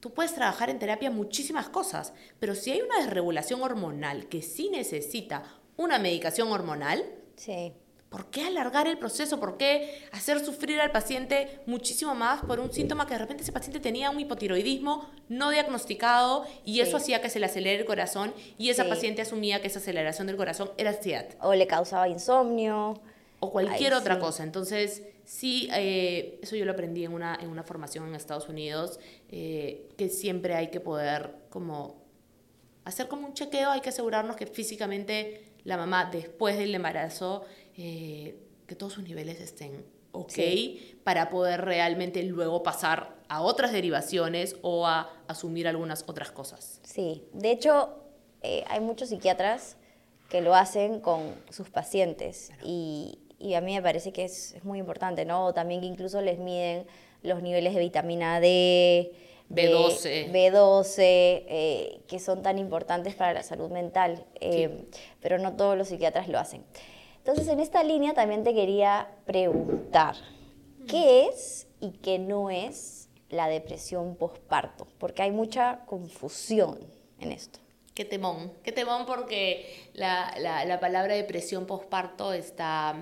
tú 0.00 0.12
puedes 0.12 0.34
trabajar 0.34 0.68
en 0.68 0.80
terapia 0.80 1.10
muchísimas 1.10 1.68
cosas, 1.68 2.12
pero 2.40 2.54
si 2.54 2.72
hay 2.72 2.82
una 2.82 2.98
desregulación 2.98 3.62
hormonal 3.62 4.28
que 4.28 4.42
sí 4.42 4.68
necesita 4.68 5.44
una 5.76 5.98
medicación 6.00 6.50
hormonal, 6.50 7.04
sí. 7.36 7.72
¿por 8.10 8.26
qué 8.26 8.44
alargar 8.44 8.88
el 8.88 8.98
proceso? 8.98 9.38
¿Por 9.38 9.56
qué 9.56 10.02
hacer 10.10 10.44
sufrir 10.44 10.80
al 10.80 10.90
paciente 10.90 11.60
muchísimo 11.66 12.14
más 12.16 12.44
por 12.44 12.58
un 12.58 12.72
síntoma 12.72 13.06
que 13.06 13.14
de 13.14 13.20
repente 13.20 13.44
ese 13.44 13.52
paciente 13.52 13.78
tenía 13.78 14.10
un 14.10 14.18
hipotiroidismo 14.18 15.08
no 15.28 15.50
diagnosticado 15.50 16.46
y 16.64 16.80
eso 16.80 16.96
hacía 16.96 17.22
que 17.22 17.30
se 17.30 17.38
le 17.38 17.46
acelere 17.46 17.80
el 17.80 17.86
corazón 17.86 18.34
y 18.58 18.70
esa 18.70 18.88
paciente 18.88 19.22
asumía 19.22 19.62
que 19.62 19.68
esa 19.68 19.78
aceleración 19.78 20.26
del 20.26 20.36
corazón 20.36 20.72
era 20.76 20.90
ansiedad? 20.90 21.28
O 21.40 21.54
le 21.54 21.66
causaba 21.68 22.08
insomnio. 22.08 23.00
O 23.44 23.50
cualquier 23.50 23.92
otra 23.94 24.18
cosa. 24.18 24.44
Entonces, 24.44 25.02
Sí, 25.24 25.68
eh, 25.74 26.38
eso 26.42 26.56
yo 26.56 26.64
lo 26.64 26.72
aprendí 26.72 27.04
en 27.04 27.12
una, 27.12 27.38
en 27.40 27.48
una 27.48 27.62
formación 27.62 28.08
en 28.08 28.14
Estados 28.14 28.48
Unidos, 28.48 28.98
eh, 29.28 29.88
que 29.96 30.08
siempre 30.08 30.54
hay 30.54 30.68
que 30.68 30.80
poder 30.80 31.36
como 31.48 32.02
hacer 32.84 33.08
como 33.08 33.28
un 33.28 33.34
chequeo, 33.34 33.70
hay 33.70 33.80
que 33.80 33.90
asegurarnos 33.90 34.36
que 34.36 34.46
físicamente 34.46 35.54
la 35.64 35.76
mamá 35.76 36.10
después 36.10 36.58
del 36.58 36.74
embarazo, 36.74 37.44
eh, 37.76 38.36
que 38.66 38.74
todos 38.74 38.94
sus 38.94 39.04
niveles 39.04 39.40
estén 39.40 39.84
ok 40.10 40.32
para 41.04 41.30
poder 41.30 41.64
realmente 41.64 42.22
luego 42.24 42.62
pasar 42.62 43.16
a 43.28 43.40
otras 43.40 43.72
derivaciones 43.72 44.56
o 44.62 44.86
a 44.86 45.10
asumir 45.28 45.68
algunas 45.68 46.04
otras 46.08 46.32
cosas. 46.32 46.80
Sí, 46.82 47.24
de 47.32 47.52
hecho 47.52 47.94
hay 48.42 48.80
muchos 48.80 49.10
psiquiatras 49.10 49.76
que 50.28 50.40
lo 50.40 50.54
hacen 50.54 51.00
con 51.00 51.34
sus 51.50 51.70
pacientes 51.70 52.50
y, 52.64 53.18
y 53.42 53.54
a 53.54 53.60
mí 53.60 53.74
me 53.74 53.82
parece 53.82 54.12
que 54.12 54.24
es, 54.24 54.54
muy 54.62 54.78
importante, 54.78 55.24
¿no? 55.24 55.52
También 55.52 55.80
que 55.80 55.86
incluso 55.88 56.20
les 56.20 56.38
miden 56.38 56.86
los 57.22 57.42
niveles 57.42 57.74
de 57.74 57.80
vitamina 57.80 58.38
D, 58.38 59.12
B12, 59.50 60.30
B12 60.30 60.94
eh, 60.98 62.00
que 62.06 62.20
son 62.20 62.42
tan 62.42 62.58
importantes 62.58 63.14
para 63.16 63.34
la 63.34 63.42
salud 63.42 63.70
mental, 63.70 64.24
eh, 64.40 64.86
pero 65.20 65.38
no 65.38 65.56
todos 65.56 65.76
los 65.76 65.88
psiquiatras 65.88 66.28
lo 66.28 66.38
hacen. 66.38 66.64
Entonces, 67.18 67.48
en 67.48 67.58
esta 67.58 67.82
línea 67.82 68.14
también 68.14 68.44
te 68.44 68.54
quería 68.54 69.08
preguntar, 69.26 70.14
¿qué 70.86 71.26
es 71.26 71.66
y 71.80 71.90
qué 71.90 72.18
no 72.18 72.48
es 72.48 73.08
la 73.28 73.48
depresión 73.48 74.14
postparto? 74.14 74.86
Porque 74.98 75.22
hay 75.22 75.32
mucha 75.32 75.80
confusión 75.86 76.78
en 77.20 77.32
esto. 77.32 77.58
Qué 77.94 78.04
temón, 78.04 78.52
qué 78.62 78.72
temón 78.72 79.04
porque 79.04 79.90
la, 79.92 80.32
la, 80.38 80.64
la 80.64 80.80
palabra 80.80 81.14
depresión 81.14 81.66
postparto 81.66 82.32
está 82.32 82.96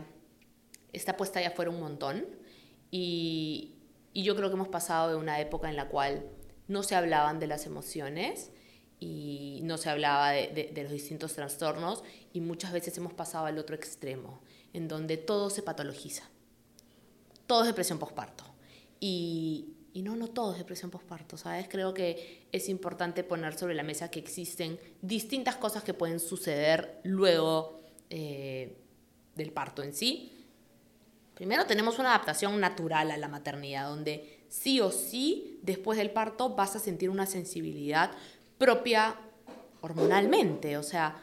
está 0.92 1.16
puesta 1.16 1.38
allá 1.38 1.48
afuera 1.48 1.70
un 1.70 1.80
montón 1.80 2.26
y, 2.90 3.76
yo 4.12 4.34
creo 4.34 4.48
que 4.48 4.54
hemos 4.54 4.68
pasado 4.68 5.10
de 5.10 5.16
una 5.16 5.40
época 5.40 5.70
en 5.70 5.76
la 5.76 5.88
cual 5.88 6.26
no 6.66 6.82
se 6.82 6.96
hablaban 6.96 7.38
de 7.38 7.46
las 7.46 7.64
emociones 7.64 8.50
y 8.98 9.60
no 9.62 9.78
se 9.78 9.88
hablaba 9.88 10.32
de, 10.32 10.72
los 10.82 10.92
distintos 10.92 11.34
trastornos 11.34 12.02
y 12.32 12.40
muchas 12.40 12.72
veces 12.72 12.96
hemos 12.98 13.14
pasado 13.14 13.46
al 13.46 13.56
otro 13.56 13.76
extremo, 13.76 14.40
en 14.72 14.88
donde 14.88 15.16
todo 15.16 15.48
se 15.48 15.62
patologiza. 15.62 16.24
Todo 17.46 17.62
es 17.62 17.68
depresión 17.68 17.98
postparto. 17.98 18.44
Y, 18.98 19.76
y 19.94 20.02
no, 20.02 20.16
no 20.16 20.28
todo 20.28 20.52
es 20.52 20.58
depresión 20.58 20.90
postparto, 20.90 21.36
¿sabes? 21.36 21.68
Creo 21.68 21.94
que 21.94 22.48
es 22.52 22.68
importante 22.68 23.24
poner 23.24 23.56
sobre 23.56 23.74
la 23.74 23.84
mesa 23.84 24.10
que 24.10 24.18
existen 24.18 24.78
distintas 25.00 25.56
cosas 25.56 25.84
que 25.84 25.94
pueden 25.94 26.20
suceder 26.20 27.00
luego 27.04 27.80
eh, 28.10 28.76
del 29.36 29.52
parto 29.52 29.82
en 29.84 29.94
sí 29.94 30.39
Primero 31.40 31.64
tenemos 31.64 31.98
una 31.98 32.10
adaptación 32.10 32.60
natural 32.60 33.10
a 33.10 33.16
la 33.16 33.26
maternidad, 33.26 33.88
donde 33.88 34.42
sí 34.50 34.78
o 34.82 34.90
sí, 34.90 35.58
después 35.62 35.96
del 35.96 36.10
parto, 36.10 36.50
vas 36.50 36.76
a 36.76 36.78
sentir 36.78 37.08
una 37.08 37.24
sensibilidad 37.24 38.10
propia 38.58 39.16
hormonalmente. 39.80 40.76
O 40.76 40.82
sea, 40.82 41.16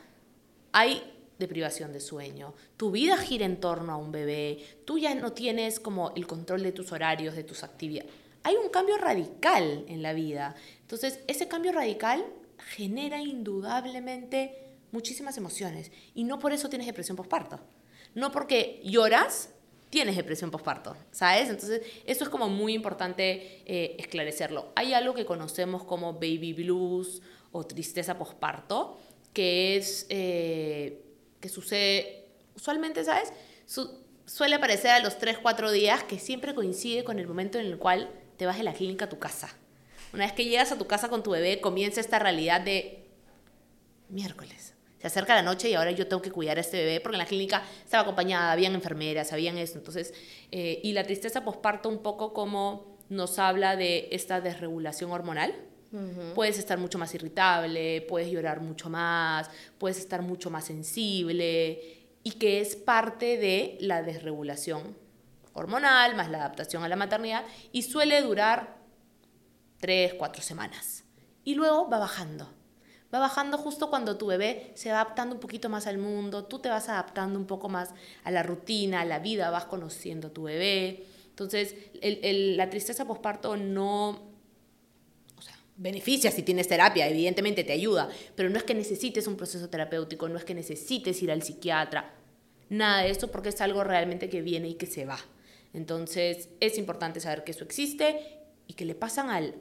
hay 0.72 1.04
deprivación 1.38 1.94
de 1.94 2.00
sueño, 2.00 2.56
tu 2.78 2.90
vida 2.90 3.16
gira 3.16 3.46
en 3.46 3.60
torno 3.60 3.94
a 3.94 3.98
un 3.98 4.12
bebé, 4.12 4.58
tú 4.86 4.98
ya 4.98 5.14
no 5.14 5.34
tienes 5.34 5.80
como 5.80 6.12
el 6.16 6.26
control 6.26 6.64
de 6.64 6.72
tus 6.72 6.92
horarios, 6.92 7.36
de 7.36 7.44
tus 7.44 7.62
actividades. 7.64 8.12
Hay 8.42 8.56
un 8.56 8.70
cambio 8.70 8.98
radical 8.98 9.86
en 9.88 10.02
la 10.02 10.14
vida. 10.14 10.56
Entonces, 10.82 11.20
ese 11.28 11.48
cambio 11.48 11.74
radical 11.74 12.26
genera 12.58 13.22
indudablemente 13.22 14.80
muchísimas 14.92 15.38
emociones 15.38 15.92
y 16.16 16.24
no 16.24 16.40
por 16.40 16.54
eso 16.54 16.70
tienes 16.70 16.88
depresión 16.88 17.16
postparto. 17.16 17.60
No 18.16 18.32
porque 18.32 18.82
lloras 18.84 19.52
tienes 19.90 20.16
depresión 20.16 20.52
postparto, 20.52 20.96
¿sabes? 21.12 21.50
Entonces, 21.50 21.82
eso 22.06 22.24
es 22.24 22.30
como 22.30 22.50
muy 22.50 22.74
importante 22.74 23.64
eh, 23.66 23.96
esclarecerlo. 24.00 24.72
Hay 24.76 24.94
algo 24.94 25.14
que 25.14 25.26
conocemos 25.26 25.84
como 25.84 26.14
baby 26.14 26.54
blues 26.54 27.22
o 27.52 27.66
tristeza 27.66 28.18
postparto, 28.18 28.98
que 29.34 29.78
es, 29.78 30.06
eh, 30.10 31.02
que 31.40 31.50
sucede 31.50 32.26
usualmente, 32.56 33.04
¿sabes? 33.04 33.32
suele 34.26 34.56
aparecer 34.56 34.92
a 34.92 35.00
los 35.00 35.18
3, 35.18 35.40
4 35.40 35.72
días, 35.72 36.04
que 36.04 36.20
siempre 36.20 36.54
coincide 36.54 37.04
con 37.04 37.20
el 37.20 37.28
momento 37.28 37.60
en 37.60 37.66
el 37.66 37.78
cual 37.78 38.10
te 38.38 38.46
vas 38.46 38.58
de 38.58 38.64
la 38.64 38.74
clínica 38.74 39.06
a 39.06 39.10
tu 39.10 39.20
casa. 39.20 39.56
Una 40.14 40.26
vez 40.26 40.34
que 40.34 40.46
llegas 40.46 40.72
a 40.72 40.78
tu 40.78 40.88
casa 40.88 41.10
con 41.10 41.24
tu 41.24 41.32
bebé, 41.32 41.60
comienza 41.62 42.02
esta 42.02 42.20
realidad 42.20 42.62
de 42.62 43.06
miércoles. 44.10 44.74
Se 45.08 45.20
acerca 45.20 45.36
la 45.36 45.42
noche 45.42 45.70
y 45.70 45.74
ahora 45.74 45.92
yo 45.92 46.06
tengo 46.06 46.22
que 46.22 46.32
cuidar 46.32 46.58
a 46.58 46.60
este 46.60 46.84
bebé 46.84 47.00
porque 47.00 47.16
en 47.16 47.20
la 47.20 47.26
clínica 47.26 47.64
estaba 47.82 48.04
acompañada, 48.04 48.52
habían 48.52 48.76
enfermeras, 48.76 49.32
habían 49.32 49.58
eso. 49.58 49.78
Entonces, 49.78 50.14
eh, 50.52 50.82
y 50.84 50.92
la 50.92 51.06
tristeza 51.06 51.46
posparto 51.46 51.88
un 51.88 52.00
poco 52.00 52.34
como 52.34 52.98
nos 53.08 53.40
habla 53.40 53.78
de 53.78 54.10
esta 54.12 54.42
desregulación 54.42 55.12
hormonal. 55.12 55.56
Puedes 56.36 56.60
estar 56.60 56.78
mucho 56.78 56.98
más 56.98 57.16
irritable, 57.16 58.02
puedes 58.02 58.30
llorar 58.30 58.60
mucho 58.60 58.90
más, 58.90 59.50
puedes 59.78 59.98
estar 59.98 60.22
mucho 60.22 60.50
más 60.50 60.66
sensible 60.66 62.10
y 62.24 62.32
que 62.32 62.60
es 62.60 62.76
parte 62.76 63.38
de 63.38 63.78
la 63.80 64.04
desregulación 64.04 64.98
hormonal 65.54 66.18
más 66.18 66.30
la 66.30 66.40
adaptación 66.40 66.84
a 66.84 66.90
la 66.90 66.98
maternidad 66.98 67.46
y 67.72 67.84
suele 67.84 68.22
durar 68.22 68.76
tres, 69.80 70.16
cuatro 70.16 70.42
semanas. 70.42 71.06
Y 71.46 71.56
luego 71.56 71.90
va 71.90 72.00
bajando. 72.00 72.57
Va 73.14 73.20
bajando 73.20 73.58
justo 73.58 73.90
cuando 73.90 74.18
tu 74.18 74.28
bebé 74.28 74.72
se 74.76 74.90
va 74.90 75.02
adaptando 75.02 75.36
un 75.36 75.40
poquito 75.40 75.70
más 75.70 75.88
al 75.88 75.98
mundo, 75.98 76.44
tú 76.44 76.60
te 76.60 76.68
vas 76.68 76.90
adaptando 76.90 77.40
un 77.40 77.46
poco 77.46 77.70
más 77.70 77.92
a 78.24 78.32
la 78.32 78.44
rutina, 78.44 79.02
a 79.02 79.06
la 79.06 79.20
vida, 79.20 79.50
vas 79.50 79.66
conociendo 79.66 80.28
a 80.28 80.32
tu 80.32 80.44
bebé. 80.44 81.06
Entonces, 81.30 81.76
la 82.02 82.70
tristeza 82.70 83.06
posparto 83.06 83.56
no, 83.56 84.10
o 85.38 85.42
sea, 85.42 85.56
beneficia 85.78 86.32
si 86.32 86.44
tienes 86.44 86.68
terapia, 86.68 87.08
evidentemente 87.08 87.64
te 87.64 87.74
ayuda, 87.74 88.10
pero 88.36 88.50
no 88.50 88.58
es 88.58 88.64
que 88.64 88.74
necesites 88.74 89.28
un 89.28 89.38
proceso 89.38 89.70
terapéutico, 89.70 90.28
no 90.28 90.38
es 90.38 90.44
que 90.44 90.56
necesites 90.56 91.22
ir 91.22 91.32
al 91.32 91.44
psiquiatra, 91.44 92.12
nada 92.70 93.04
de 93.04 93.12
eso 93.12 93.32
porque 93.32 93.50
es 93.50 93.62
algo 93.62 93.84
realmente 93.84 94.30
que 94.30 94.42
viene 94.42 94.68
y 94.68 94.74
que 94.74 94.88
se 94.88 95.06
va. 95.06 95.20
Entonces 95.74 96.50
es 96.60 96.78
importante 96.78 97.20
saber 97.20 97.44
que 97.44 97.52
eso 97.52 97.64
existe 97.64 98.40
y 98.66 98.74
que 98.74 98.86
le 98.86 98.96
pasan 98.96 99.30
al 99.30 99.56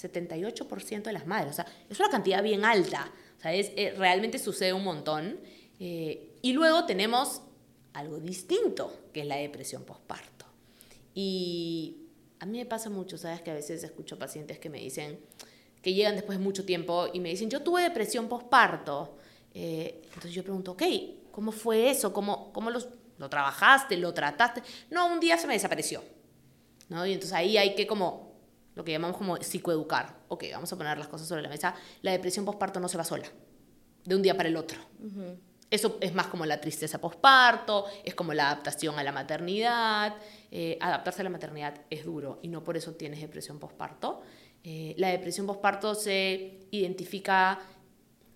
78% 0.00 1.02
de 1.02 1.12
las 1.12 1.26
madres. 1.26 1.52
O 1.52 1.54
sea, 1.54 1.66
es 1.88 1.98
una 1.98 2.08
cantidad 2.08 2.42
bien 2.42 2.64
alta. 2.64 3.10
O 3.38 3.40
sea, 3.40 3.52
es, 3.52 3.72
eh, 3.76 3.94
realmente 3.96 4.38
sucede 4.38 4.72
un 4.72 4.84
montón. 4.84 5.40
Eh, 5.80 6.36
y 6.42 6.52
luego 6.52 6.86
tenemos 6.86 7.42
algo 7.92 8.18
distinto, 8.18 9.08
que 9.12 9.20
es 9.20 9.26
la 9.26 9.36
depresión 9.36 9.84
postparto. 9.84 10.46
Y 11.14 12.08
a 12.40 12.46
mí 12.46 12.58
me 12.58 12.66
pasa 12.66 12.90
mucho, 12.90 13.18
¿sabes? 13.18 13.42
Que 13.42 13.50
a 13.50 13.54
veces 13.54 13.82
escucho 13.82 14.18
pacientes 14.18 14.58
que 14.58 14.70
me 14.70 14.78
dicen, 14.78 15.18
que 15.82 15.94
llegan 15.94 16.14
después 16.14 16.38
de 16.38 16.44
mucho 16.44 16.64
tiempo 16.64 17.08
y 17.12 17.20
me 17.20 17.30
dicen, 17.30 17.50
yo 17.50 17.62
tuve 17.62 17.82
depresión 17.82 18.28
postparto. 18.28 19.16
Eh, 19.54 20.02
entonces 20.04 20.32
yo 20.32 20.42
pregunto, 20.42 20.72
ok, 20.72 20.82
¿cómo 21.32 21.52
fue 21.52 21.90
eso? 21.90 22.12
¿Cómo, 22.12 22.52
cómo 22.52 22.70
los, 22.70 22.88
lo 23.18 23.28
trabajaste, 23.28 23.96
lo 23.96 24.14
trataste. 24.14 24.62
No, 24.90 25.06
un 25.12 25.20
día 25.20 25.36
se 25.36 25.46
me 25.46 25.54
desapareció. 25.54 26.02
¿no? 26.88 27.06
Y 27.06 27.12
entonces 27.12 27.34
ahí 27.34 27.56
hay 27.56 27.74
que 27.74 27.86
como, 27.86 28.27
lo 28.78 28.84
que 28.84 28.92
llamamos 28.92 29.16
como 29.16 29.36
psicoeducar. 29.36 30.14
Ok, 30.28 30.44
vamos 30.52 30.72
a 30.72 30.76
poner 30.78 30.96
las 30.96 31.08
cosas 31.08 31.26
sobre 31.26 31.42
la 31.42 31.48
mesa. 31.48 31.74
La 32.00 32.12
depresión 32.12 32.44
postparto 32.44 32.78
no 32.78 32.88
se 32.88 32.96
va 32.96 33.02
sola, 33.02 33.26
de 34.04 34.14
un 34.14 34.22
día 34.22 34.36
para 34.36 34.48
el 34.48 34.56
otro. 34.56 34.78
Eso 35.68 35.98
es 36.00 36.14
más 36.14 36.28
como 36.28 36.46
la 36.46 36.60
tristeza 36.60 37.00
postparto, 37.00 37.86
es 38.04 38.14
como 38.14 38.32
la 38.32 38.46
adaptación 38.46 38.96
a 38.96 39.02
la 39.02 39.10
maternidad. 39.10 40.14
Eh, 40.52 40.78
adaptarse 40.80 41.22
a 41.22 41.24
la 41.24 41.30
maternidad 41.30 41.82
es 41.90 42.04
duro 42.04 42.38
y 42.40 42.48
no 42.48 42.62
por 42.62 42.76
eso 42.76 42.92
tienes 42.92 43.20
depresión 43.20 43.58
postparto. 43.58 44.22
Eh, 44.62 44.94
la 44.96 45.08
depresión 45.08 45.46
postparto 45.46 45.96
se 45.96 46.60
identifica 46.70 47.58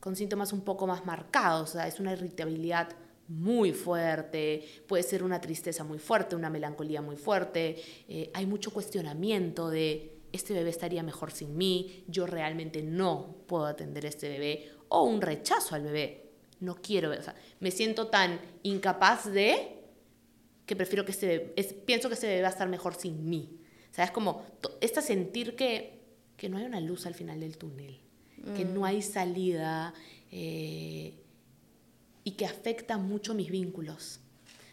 con 0.00 0.16
síntomas 0.16 0.52
un 0.52 0.62
poco 0.62 0.88
más 0.88 1.06
marcados, 1.06 1.70
o 1.70 1.72
sea, 1.75 1.87
es 1.87 2.00
una 2.00 2.12
irritabilidad 2.12 2.88
muy 3.28 3.72
fuerte, 3.72 4.64
puede 4.87 5.04
ser 5.04 5.22
una 5.22 5.40
tristeza 5.40 5.84
muy 5.84 5.99
fuerte, 5.99 6.37
una 6.37 6.50
melancolía 6.50 7.00
muy 7.00 7.16
fuerte, 7.16 7.80
eh, 8.08 8.30
hay 8.34 8.44
mucho 8.44 8.72
cuestionamiento 8.72 9.70
de 9.70 10.12
este 10.32 10.54
bebé 10.54 10.70
estaría 10.70 11.02
mejor 11.02 11.30
sin 11.30 11.56
mí, 11.56 12.04
yo 12.08 12.26
realmente 12.26 12.82
no 12.82 13.36
puedo 13.46 13.66
atender 13.66 14.06
a 14.06 14.08
este 14.08 14.28
bebé, 14.28 14.70
o 14.88 15.04
un 15.04 15.20
rechazo 15.20 15.74
al 15.74 15.82
bebé, 15.82 16.30
no 16.60 16.76
quiero, 16.76 17.10
o 17.10 17.22
sea, 17.22 17.34
me 17.60 17.70
siento 17.70 18.08
tan 18.08 18.40
incapaz 18.62 19.30
de 19.30 19.80
que 20.66 20.76
prefiero 20.76 21.04
que 21.04 21.12
este 21.12 21.26
bebé, 21.26 21.74
pienso 21.86 22.08
que 22.08 22.14
este 22.14 22.28
bebé 22.28 22.42
va 22.42 22.48
a 22.48 22.52
estar 22.52 22.68
mejor 22.68 22.94
sin 22.94 23.28
mí. 23.28 23.58
O 23.90 23.94
sea, 23.94 24.04
es 24.04 24.10
como 24.10 24.42
esta 24.80 25.02
sentir 25.02 25.54
que, 25.54 26.00
que 26.36 26.48
no 26.48 26.56
hay 26.56 26.64
una 26.64 26.80
luz 26.80 27.04
al 27.04 27.14
final 27.14 27.40
del 27.40 27.58
túnel, 27.58 28.00
que 28.56 28.64
no 28.64 28.80
mm. 28.80 28.84
hay 28.84 29.02
salida. 29.02 29.92
Eh, 30.30 31.23
y 32.25 32.32
que 32.32 32.47
afecta 32.47 32.99
mucho 32.99 33.34
mis 33.34 33.50
vínculos. 33.50 34.21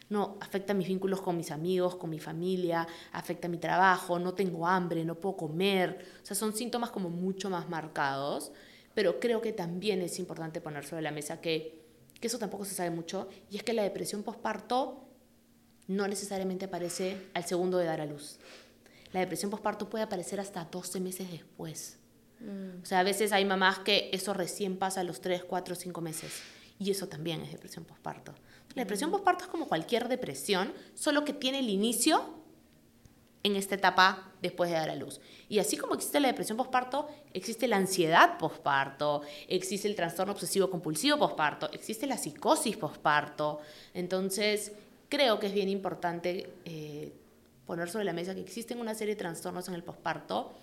No, 0.10 0.38
afecta 0.42 0.74
mis 0.74 0.88
vínculos 0.88 1.22
con 1.22 1.38
mis 1.38 1.52
amigos, 1.52 1.96
con 1.96 2.10
mi 2.10 2.20
familia, 2.20 2.88
afecta 3.12 3.48
mi 3.48 3.58
trabajo, 3.58 4.18
no 4.18 4.34
tengo 4.34 4.66
hambre, 4.66 5.06
no 5.06 5.16
puedo 5.16 5.38
comer. 5.38 6.04
O 6.24 6.26
sea, 6.26 6.36
son 6.36 6.56
síntomas 6.56 6.90
como 6.90 7.10
mucho 7.10 7.50
más 7.50 7.70
marcados, 7.70 8.52
pero 8.96 9.20
creo 9.20 9.40
que 9.42 9.54
también 9.54 10.02
es 10.02 10.18
importante 10.18 10.62
poner 10.62 10.84
sobre 10.84 11.04
la 11.04 11.12
mesa 11.12 11.40
que, 11.40 11.86
que 12.20 12.28
eso 12.28 12.40
tampoco 12.40 12.66
se 12.66 12.74
sabe 12.74 12.90
mucho, 12.90 13.30
y 13.52 13.58
es 13.58 13.64
que 13.64 13.74
la 13.74 13.84
depresión 13.84 14.24
postparto 14.24 15.06
no 15.88 16.08
necesariamente 16.08 16.66
aparece 16.66 17.28
al 17.34 17.46
segundo 17.46 17.78
de 17.78 17.86
dar 17.86 18.02
a 18.02 18.06
luz. 18.06 18.40
La 19.12 19.20
depresión 19.20 19.50
postparto 19.50 19.90
puede 19.90 20.04
aparecer 20.04 20.40
hasta 20.40 20.64
12 20.66 21.00
meses 21.00 21.32
después. 21.32 21.98
Mm. 22.40 22.84
O 22.84 22.86
sea, 22.86 23.00
a 23.00 23.04
veces 23.04 23.32
hay 23.32 23.44
mamás 23.46 23.80
que 23.80 24.10
eso 24.14 24.34
recién 24.34 24.78
pasa 24.78 25.02
a 25.02 25.04
los 25.04 25.22
3, 25.22 25.44
4, 25.44 25.76
5 25.76 26.02
meses. 26.02 26.42
Y 26.78 26.92
eso 26.92 27.08
también 27.08 27.42
es 27.42 27.52
depresión 27.52 27.86
postparto. 27.86 28.34
La 28.80 28.86
depresión 28.86 29.12
postparto 29.12 29.44
es 29.44 29.50
como 29.50 29.68
cualquier 29.68 30.08
depresión, 30.08 30.74
solo 30.94 31.26
que 31.26 31.34
tiene 31.34 31.60
el 31.60 31.70
inicio 31.70 32.24
en 33.44 33.58
esta 33.58 33.76
etapa 33.76 34.32
después 34.42 34.70
de 34.70 34.78
dar 34.78 34.90
a 34.90 34.96
luz. 34.96 35.20
Y 35.50 35.60
así 35.60 35.76
como 35.76 35.96
existe 35.96 36.22
la 36.22 36.30
depresión 36.30 36.58
postparto, 36.58 37.10
existe 37.34 37.68
la 37.68 37.76
ansiedad 37.76 38.38
postparto, 38.38 39.24
existe 39.50 39.86
el 39.90 39.96
trastorno 39.98 40.32
obsesivo 40.32 40.70
compulsivo 40.70 41.20
postparto, 41.20 41.70
existe 41.74 42.08
la 42.08 42.18
psicosis 42.18 42.78
postparto. 42.78 43.60
Entonces, 43.94 44.72
creo 45.10 45.42
que 45.42 45.48
es 45.48 45.54
bien 45.54 45.68
importante 45.68 46.50
eh, 46.64 47.12
poner 47.68 47.90
sobre 47.90 48.06
la 48.06 48.14
mesa 48.14 48.34
que 48.34 48.40
existen 48.40 48.80
una 48.80 48.96
serie 48.96 49.16
de 49.16 49.20
trastornos 49.20 49.68
en 49.68 49.74
el 49.74 49.84
postparto 49.84 50.54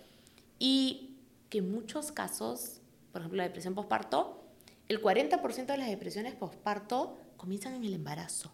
y 0.58 1.18
que 1.50 1.58
en 1.58 1.70
muchos 1.70 2.12
casos, 2.12 2.80
por 3.12 3.20
ejemplo, 3.20 3.36
la 3.36 3.42
depresión 3.42 3.74
postparto, 3.74 4.42
el 4.88 5.02
40% 5.02 5.66
de 5.66 5.76
las 5.76 5.88
depresiones 5.90 6.34
postparto 6.34 7.18
comienzan 7.36 7.74
en 7.74 7.84
el 7.84 7.94
embarazo. 7.94 8.52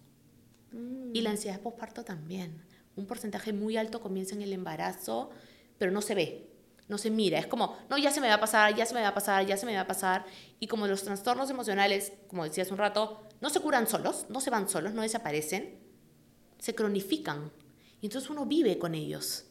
Y 1.13 1.21
la 1.21 1.31
ansiedad 1.31 1.61
postparto 1.61 2.03
también. 2.03 2.63
Un 2.97 3.07
porcentaje 3.07 3.53
muy 3.53 3.77
alto 3.77 4.01
comienza 4.01 4.35
en 4.35 4.43
el 4.43 4.53
embarazo, 4.53 5.31
pero 5.79 5.93
no 5.93 6.01
se 6.01 6.15
ve, 6.15 6.51
no 6.89 6.97
se 6.99 7.11
mira. 7.11 7.39
Es 7.39 7.47
como, 7.47 7.77
no, 7.91 7.99
ya 7.99 8.11
se 8.11 8.21
me 8.21 8.29
va 8.29 8.35
a 8.35 8.41
pasar, 8.41 8.75
ya 8.75 8.87
se 8.87 8.95
me 8.95 9.03
va 9.03 9.09
a 9.09 9.15
pasar, 9.15 9.47
ya 9.47 9.57
se 9.57 9.67
me 9.67 9.75
va 9.75 9.83
a 9.83 9.87
pasar. 9.87 10.25
Y 10.61 10.67
como 10.67 10.87
los 10.87 11.03
trastornos 11.03 11.51
emocionales, 11.51 12.13
como 12.29 12.45
decía 12.45 12.63
hace 12.63 12.73
un 12.73 12.79
rato, 12.79 13.23
no 13.41 13.51
se 13.51 13.61
curan 13.61 13.87
solos, 13.87 14.27
no 14.29 14.41
se 14.41 14.51
van 14.51 14.69
solos, 14.69 14.95
no 14.95 15.03
desaparecen, 15.03 15.79
se 16.59 16.75
cronifican. 16.75 17.53
Y 18.01 18.07
entonces 18.07 18.31
uno 18.31 18.47
vive 18.47 18.79
con 18.79 18.95
ellos. 18.95 19.45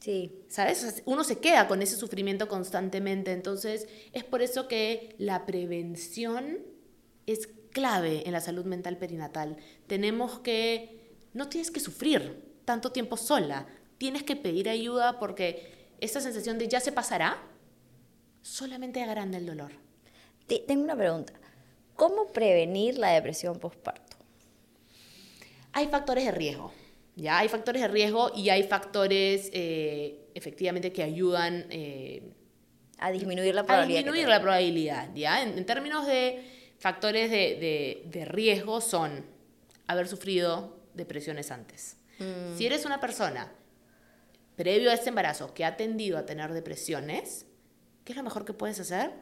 Sí. 0.00 0.44
¿Sabes? 0.48 1.02
Uno 1.04 1.22
se 1.22 1.38
queda 1.38 1.68
con 1.68 1.80
ese 1.80 1.96
sufrimiento 1.96 2.48
constantemente. 2.48 3.32
Entonces, 3.32 3.86
es 4.12 4.24
por 4.24 4.42
eso 4.42 4.66
que 4.66 5.14
la 5.18 5.46
prevención 5.46 6.71
es 7.26 7.48
clave 7.70 8.22
en 8.26 8.32
la 8.32 8.40
salud 8.40 8.64
mental 8.64 8.96
perinatal. 8.98 9.56
Tenemos 9.86 10.40
que, 10.40 11.14
no 11.32 11.48
tienes 11.48 11.70
que 11.70 11.80
sufrir 11.80 12.42
tanto 12.64 12.92
tiempo 12.92 13.16
sola, 13.16 13.66
tienes 13.98 14.22
que 14.22 14.36
pedir 14.36 14.68
ayuda 14.68 15.18
porque 15.18 15.90
esta 16.00 16.20
sensación 16.20 16.58
de 16.58 16.68
ya 16.68 16.80
se 16.80 16.92
pasará 16.92 17.42
solamente 18.42 19.02
agranda 19.02 19.38
el 19.38 19.46
dolor. 19.46 19.72
Tengo 20.46 20.84
una 20.84 20.96
pregunta. 20.96 21.32
¿Cómo 21.96 22.26
prevenir 22.26 22.98
la 22.98 23.10
depresión 23.10 23.58
postparto? 23.58 24.16
Hay 25.72 25.86
factores 25.88 26.24
de 26.24 26.32
riesgo. 26.32 26.72
¿ya? 27.16 27.38
Hay 27.38 27.48
factores 27.48 27.82
de 27.82 27.88
riesgo 27.88 28.32
y 28.34 28.50
hay 28.50 28.64
factores 28.64 29.50
eh, 29.52 30.28
efectivamente 30.34 30.92
que 30.92 31.02
ayudan 31.02 31.66
eh, 31.70 32.22
a 32.98 33.10
disminuir 33.10 33.54
la 33.54 33.64
probabilidad. 33.64 34.00
A 34.00 34.02
disminuir 34.02 34.28
la 34.28 34.40
probabilidad, 34.40 35.14
¿ya? 35.14 35.42
En, 35.42 35.64
términos 35.64 36.06
de 36.06 36.51
factores 36.82 37.30
de, 37.30 38.02
de, 38.10 38.24
riesgo 38.24 38.80
son 38.80 39.24
haber 39.86 40.08
sufrido 40.08 40.80
depresiones 40.94 41.52
antes. 41.52 41.96
Mm. 42.18 42.58
Si 42.58 42.66
eres 42.66 42.84
una 42.84 42.98
persona 42.98 43.52
previo 44.56 44.90
a 44.90 44.94
este 44.94 45.10
embarazo 45.10 45.54
que 45.54 45.64
ha 45.64 45.76
tendido 45.76 46.18
a 46.18 46.26
tener 46.26 46.52
depresiones, 46.52 47.46
¿qué 48.04 48.14
es 48.14 48.16
lo 48.16 48.24
mejor 48.24 48.44
que 48.44 48.52
puedes 48.52 48.80
hacer? 48.80 49.12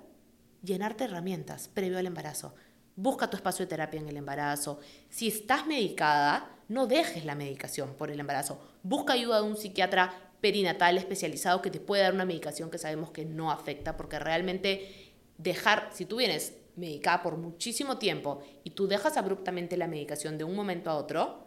Llenarte 0.62 1.04
herramientas 1.04 1.68
previo 1.68 1.98
al 1.98 2.06
embarazo. 2.06 2.54
Busca 2.96 3.28
tu 3.28 3.36
espacio 3.36 3.66
de 3.66 3.68
terapia 3.68 4.00
en 4.00 4.08
el 4.08 4.16
embarazo. 4.16 4.80
Si 5.10 5.28
estás 5.28 5.66
medicada, 5.66 6.56
no 6.68 6.86
dejes 6.86 7.26
la 7.26 7.34
medicación 7.34 7.92
por 7.92 8.10
el 8.10 8.20
embarazo. 8.20 8.58
Busca 8.82 9.12
ayuda 9.12 9.42
de 9.42 9.48
un 9.48 9.58
psiquiatra 9.58 10.14
perinatal 10.40 10.96
especializado 10.96 11.60
que 11.60 11.70
te 11.70 11.78
pueda 11.78 12.04
dar 12.04 12.14
una 12.14 12.24
medicación 12.24 12.70
que 12.70 12.78
sabemos 12.78 13.10
que 13.10 13.26
no 13.26 13.50
afecta, 13.50 13.98
porque 13.98 14.18
realmente 14.18 15.12
dejar, 15.36 15.90
si 15.92 16.06
tú 16.06 16.16
vienes 16.16 16.54
medicada 16.80 17.22
por 17.22 17.36
muchísimo 17.36 17.98
tiempo 17.98 18.42
y 18.64 18.70
tú 18.70 18.88
dejas 18.88 19.16
abruptamente 19.16 19.76
la 19.76 19.86
medicación 19.86 20.38
de 20.38 20.44
un 20.44 20.56
momento 20.56 20.90
a 20.90 20.96
otro, 20.96 21.46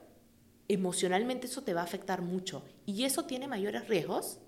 emocionalmente 0.67 1.47
eso 1.47 1.63
te 1.63 1.73
va 1.73 1.81
a 1.81 1.83
afectar 1.83 2.21
mucho 2.21 2.63
y 2.85 3.03
eso 3.03 3.25
tiene 3.25 3.47
mayores 3.47 3.87
riesgos 3.87 4.39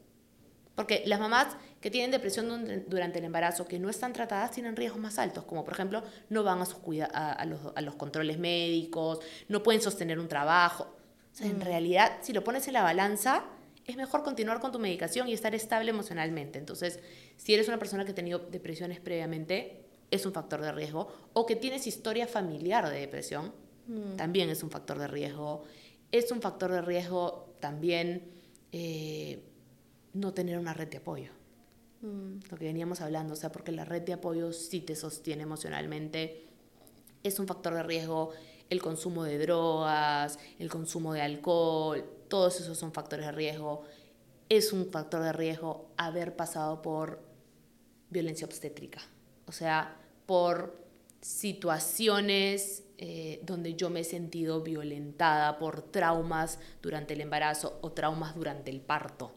Porque 0.76 1.04
las 1.06 1.20
mamás 1.20 1.58
que 1.82 1.90
tienen 1.90 2.12
depresión 2.12 2.86
durante 2.88 3.20
el 3.20 3.26
embarazo, 3.26 3.66
que 3.66 3.80
no 3.80 3.90
están 3.90 4.12
tratadas, 4.14 4.52
tienen 4.52 4.76
riesgos 4.76 5.00
más 5.00 5.20
altos, 5.20 5.46
como 5.46 5.64
por 5.64 5.74
ejemplo, 5.74 6.04
no 6.30 6.44
van 6.44 6.62
a, 6.62 6.66
sus 6.66 6.80
a, 7.14 7.46
los, 7.46 7.60
a 7.76 7.82
los, 7.82 7.96
controles 7.96 8.38
médicos, 8.40 9.20
no 9.48 9.64
pueden 9.64 9.82
sostener 9.82 10.20
un 10.20 10.28
trabajo. 10.28 10.84
O 10.84 11.36
sea, 11.38 11.48
en 11.48 11.60
mm. 11.60 11.62
realidad, 11.62 12.18
si 12.22 12.34
lo 12.34 12.44
pones 12.44 12.68
en 12.68 12.74
la 12.74 12.84
balanza, 12.84 13.46
es 13.86 13.96
mejor 13.96 14.24
continuar 14.24 14.60
con 14.60 14.72
tu 14.72 14.80
medicación 14.80 15.28
y 15.28 15.34
estar 15.34 15.54
estable 15.54 15.92
emocionalmente. 15.92 16.58
Entonces, 16.60 17.00
si 17.38 17.54
eres 17.54 17.68
una 17.68 17.78
persona 17.78 18.04
que 18.04 18.12
ha 18.12 18.16
tenido 18.16 18.40
depresiones 18.40 19.00
previamente, 19.00 19.85
es 20.12 20.26
un 20.26 20.34
factor 20.34 20.62
de 20.62 20.72
riesgo. 20.72 21.08
O 21.34 21.46
que 21.46 21.56
tienes 21.56 21.88
historia 21.88 22.28
familiar 22.28 22.90
de 22.90 23.00
depresión, 23.00 23.54
mm. 23.88 24.16
también 24.16 24.50
es 24.50 24.64
un 24.64 24.70
factor 24.70 24.98
de 25.00 25.08
riesgo. 25.08 25.64
Es 26.12 26.32
un 26.32 26.42
factor 26.42 26.72
de 26.72 26.82
riesgo 26.82 27.56
también 27.60 28.32
eh, 28.72 29.44
no 30.14 30.34
tener 30.34 30.58
una 30.58 30.74
red 30.74 30.88
de 30.88 30.98
apoyo. 30.98 31.32
Mm. 32.02 32.40
Lo 32.50 32.58
que 32.58 32.66
veníamos 32.66 33.02
hablando, 33.02 33.34
o 33.34 33.38
sea, 33.38 33.52
porque 33.52 33.72
la 33.72 33.86
red 33.86 34.04
de 34.04 34.14
apoyo 34.14 34.54
sí 34.54 34.82
te 34.82 34.96
sostiene 34.96 35.44
emocionalmente. 35.44 36.48
Es 37.24 37.40
un 37.40 37.48
factor 37.48 37.74
de 37.74 37.84
riesgo 37.84 38.32
el 38.70 38.82
consumo 38.82 39.24
de 39.24 39.38
drogas, 39.38 40.40
el 40.60 40.70
consumo 40.70 41.14
de 41.14 41.22
alcohol, 41.22 42.04
todos 42.28 42.60
esos 42.60 42.78
son 42.78 42.92
factores 42.94 43.26
de 43.26 43.32
riesgo. 43.32 43.84
Es 44.50 44.74
un 44.74 44.92
factor 44.92 45.24
de 45.24 45.34
riesgo 45.34 45.92
haber 45.98 46.36
pasado 46.36 46.82
por 46.82 47.20
violencia 48.10 48.46
obstétrica, 48.46 49.02
o 49.48 49.52
sea, 49.52 49.98
por 50.26 50.86
situaciones 51.22 52.84
eh, 52.98 53.42
donde 53.44 53.76
yo 53.76 53.90
me 53.90 54.02
he 54.02 54.04
sentido 54.04 54.62
violentada 54.62 55.58
por 55.58 55.82
traumas 55.82 56.60
durante 56.82 57.14
el 57.14 57.22
embarazo 57.22 57.78
o 57.82 57.92
traumas 57.92 58.36
durante 58.36 58.72
el 58.72 58.80
parto. 58.80 59.34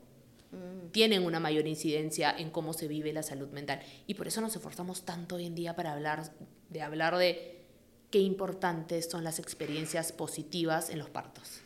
Mm. 0.53 0.91
Tienen 0.91 1.25
una 1.25 1.41
mayor 1.41 1.67
incidencia 1.67 2.31
en 2.31 2.51
cómo 2.51 2.73
se 2.73 2.87
vive 2.89 3.13
la 3.13 3.23
salud 3.23 3.49
mental. 3.49 3.81
Y 4.07 4.15
por 4.15 4.29
eso 4.29 4.41
nos 4.41 4.55
esforzamos 4.55 5.05
tanto 5.05 5.37
hoy 5.37 5.47
en 5.47 5.55
día 5.55 5.75
para 5.75 5.93
hablar 5.93 6.31
de, 6.69 6.83
hablar 6.83 7.17
de 7.17 7.65
qué 8.11 8.21
importantes 8.21 9.09
son 9.11 9.25
las 9.25 9.39
experiencias 9.39 10.13
positivas 10.13 10.91
en 10.91 10.99
los 10.99 11.11
partos. 11.11 11.63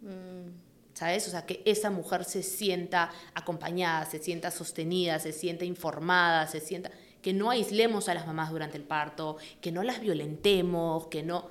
Mm. 0.00 0.66
¿Sabes? 0.94 1.28
O 1.28 1.30
sea, 1.30 1.46
que 1.46 1.62
esa 1.64 1.90
mujer 1.90 2.24
se 2.24 2.42
sienta 2.42 3.12
acompañada, 3.34 4.04
se 4.06 4.18
sienta 4.18 4.50
sostenida, 4.50 5.20
se 5.20 5.32
sienta 5.32 5.64
informada, 5.64 6.48
se 6.48 6.58
sienta 6.58 6.90
que 7.28 7.34
no 7.34 7.50
aislemos 7.50 8.08
a 8.08 8.14
las 8.14 8.26
mamás 8.26 8.50
durante 8.50 8.78
el 8.78 8.84
parto, 8.84 9.36
que 9.60 9.70
no 9.70 9.82
las 9.82 10.00
violentemos, 10.00 11.08
que 11.08 11.22
no... 11.22 11.50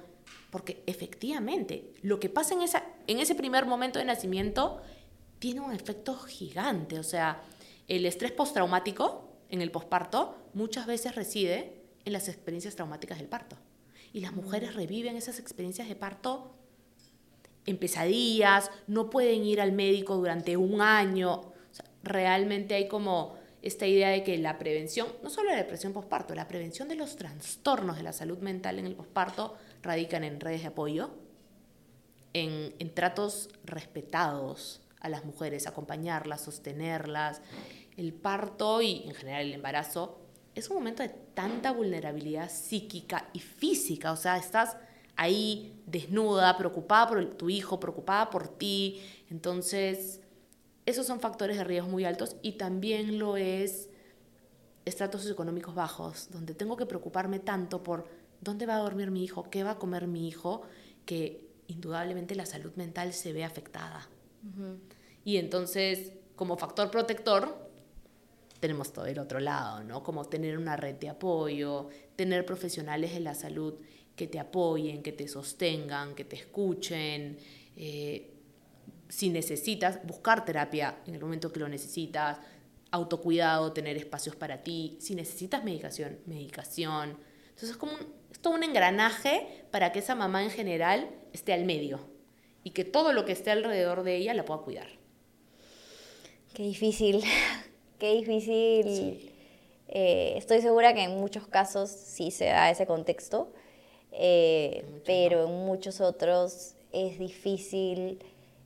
Porque 0.49 0.81
efectivamente, 0.87 1.93
lo 2.01 2.19
que 2.19 2.29
pasa 2.29 2.55
en, 2.55 2.63
esa, 2.63 2.83
en 3.05 3.19
ese 3.19 3.35
primer 3.35 3.67
momento 3.67 3.99
de 3.99 4.05
nacimiento 4.05 4.81
tiene 5.37 5.59
un 5.61 5.71
efecto 5.71 6.15
gigante. 6.15 6.97
O 6.97 7.03
sea, 7.03 7.43
el 7.87 8.07
estrés 8.07 8.31
postraumático 8.31 9.29
en 9.51 9.61
el 9.61 9.69
posparto 9.69 10.35
muchas 10.55 10.87
veces 10.87 11.13
reside 11.13 11.83
en 12.05 12.13
las 12.13 12.27
experiencias 12.27 12.75
traumáticas 12.75 13.19
del 13.19 13.27
parto. 13.27 13.55
Y 14.13 14.21
las 14.21 14.33
mujeres 14.33 14.73
reviven 14.73 15.15
esas 15.15 15.37
experiencias 15.37 15.87
de 15.87 15.95
parto 15.95 16.55
en 17.67 17.77
pesadillas, 17.77 18.71
no 18.87 19.11
pueden 19.11 19.45
ir 19.45 19.61
al 19.61 19.73
médico 19.73 20.15
durante 20.15 20.57
un 20.57 20.81
año. 20.81 21.53
realmente 22.01 22.73
hay 22.73 22.87
como 22.87 23.36
esta 23.67 23.85
idea 23.85 24.09
de 24.09 24.23
que 24.23 24.37
la 24.37 24.57
prevención, 24.57 25.07
no 25.23 25.29
solo 25.29 25.49
la 25.49 25.57
depresión 25.57 25.93
posparto, 25.93 26.33
la 26.33 26.47
prevención 26.47 26.87
de 26.87 26.95
los 26.95 27.15
trastornos 27.15 27.97
de 27.97 28.03
la 28.03 28.13
salud 28.13 28.39
mental 28.39 28.79
en 28.79 28.85
el 28.85 28.95
posparto 28.95 29.55
radican 29.83 30.23
en 30.23 30.39
redes 30.39 30.61
de 30.61 30.67
apoyo, 30.67 31.11
en, 32.33 32.73
en 32.79 32.93
tratos 32.93 33.49
respetados 33.63 34.81
a 34.99 35.09
las 35.09 35.25
mujeres, 35.25 35.67
acompañarlas, 35.67 36.41
sostenerlas. 36.41 37.41
El 37.95 38.13
parto 38.13 38.81
y 38.81 39.03
en 39.05 39.13
general 39.13 39.45
el 39.45 39.53
embarazo 39.53 40.19
es 40.55 40.69
un 40.69 40.77
momento 40.77 41.03
de 41.03 41.09
tanta 41.09 41.71
vulnerabilidad 41.71 42.49
psíquica 42.49 43.29
y 43.33 43.39
física, 43.39 44.11
o 44.11 44.15
sea, 44.15 44.37
estás 44.37 44.77
ahí 45.15 45.81
desnuda, 45.85 46.57
preocupada 46.57 47.07
por 47.07 47.25
tu 47.35 47.49
hijo, 47.49 47.79
preocupada 47.79 48.29
por 48.29 48.47
ti. 48.47 49.01
Entonces, 49.29 50.21
esos 50.87 51.05
son 51.05 51.19
factores 51.19 51.57
de 51.57 51.65
riesgo 51.65 51.89
muy 51.89 52.05
altos 52.05 52.37
y 52.41 52.53
también 52.53 53.19
lo 53.19 53.35
es 53.35 53.89
estratos 54.85 55.29
económicos 55.29 55.75
bajos, 55.75 56.29
donde 56.31 56.55
tengo 56.55 56.77
que 56.77 56.85
preocuparme 56.85 57.39
tanto 57.39 57.83
por 57.83 58.07
dónde 58.39 58.65
va 58.65 58.77
a 58.77 58.79
dormir 58.79 59.11
mi 59.11 59.21
hijo, 59.21 59.49
qué 59.49 59.63
va 59.63 59.71
a 59.71 59.79
comer 59.79 60.07
mi 60.07 60.29
hijo, 60.29 60.61
que 61.05 61.45
indudablemente 61.67 62.35
la 62.35 62.45
salud 62.45 62.71
mental 62.77 63.11
se 63.11 63.33
ve 63.33 63.43
afectada. 63.43 64.07
Y 65.25 65.35
entonces, 65.35 66.13
como 66.37 66.55
factor 66.55 66.89
protector, 66.89 67.69
tenemos 68.61 68.93
todo 68.93 69.07
el 69.07 69.19
otro 69.19 69.41
lado, 69.41 69.83
¿no? 69.83 70.03
Como 70.03 70.23
tener 70.23 70.57
una 70.57 70.77
red 70.77 70.95
de 70.95 71.09
apoyo, 71.09 71.89
tener 72.15 72.45
profesionales 72.45 73.13
de 73.13 73.19
la 73.19 73.35
salud 73.35 73.73
que 74.15 74.27
te 74.27 74.39
apoyen, 74.39 75.03
que 75.03 75.11
te 75.11 75.27
sostengan, 75.27 76.15
que 76.15 76.23
te 76.23 76.37
escuchen. 76.37 77.37
Eh, 77.75 78.36
si 79.09 79.29
necesitas, 79.29 80.05
buscar 80.05 80.45
terapia 80.45 80.97
en 81.05 81.15
el 81.15 81.21
momento 81.21 81.51
que 81.51 81.59
lo 81.59 81.69
necesitas, 81.69 82.39
autocuidado, 82.91 83.73
tener 83.73 83.97
espacios 83.97 84.35
para 84.35 84.63
ti, 84.63 84.97
si 84.99 85.15
necesitas 85.15 85.63
medicación, 85.63 86.19
medicación. 86.25 87.17
Entonces 87.49 87.71
es 87.71 87.77
como 87.77 87.93
es 88.31 88.39
todo 88.39 88.53
un 88.53 88.63
engranaje 88.63 89.65
para 89.71 89.91
que 89.91 89.99
esa 89.99 90.15
mamá 90.15 90.43
en 90.43 90.51
general 90.51 91.09
esté 91.33 91.53
al 91.53 91.65
medio 91.65 91.99
y 92.63 92.71
que 92.71 92.83
todo 92.83 93.13
lo 93.13 93.25
que 93.25 93.31
esté 93.31 93.51
alrededor 93.51 94.03
de 94.03 94.17
ella 94.17 94.33
la 94.33 94.45
pueda 94.45 94.61
cuidar. 94.61 94.87
Qué 96.53 96.63
difícil, 96.63 97.23
qué 97.99 98.13
difícil. 98.13 99.31
Eh, 99.89 100.33
estoy 100.35 100.61
segura 100.61 100.93
que 100.93 101.03
en 101.03 101.17
muchos 101.17 101.47
casos 101.47 101.89
sí 101.89 102.31
se 102.31 102.45
da 102.45 102.69
ese 102.69 102.85
contexto, 102.85 103.53
eh, 104.11 104.85
pero 105.05 105.47
en 105.47 105.65
muchos 105.65 106.01
otros 106.01 106.75
es 106.91 107.19
difícil 107.19 108.19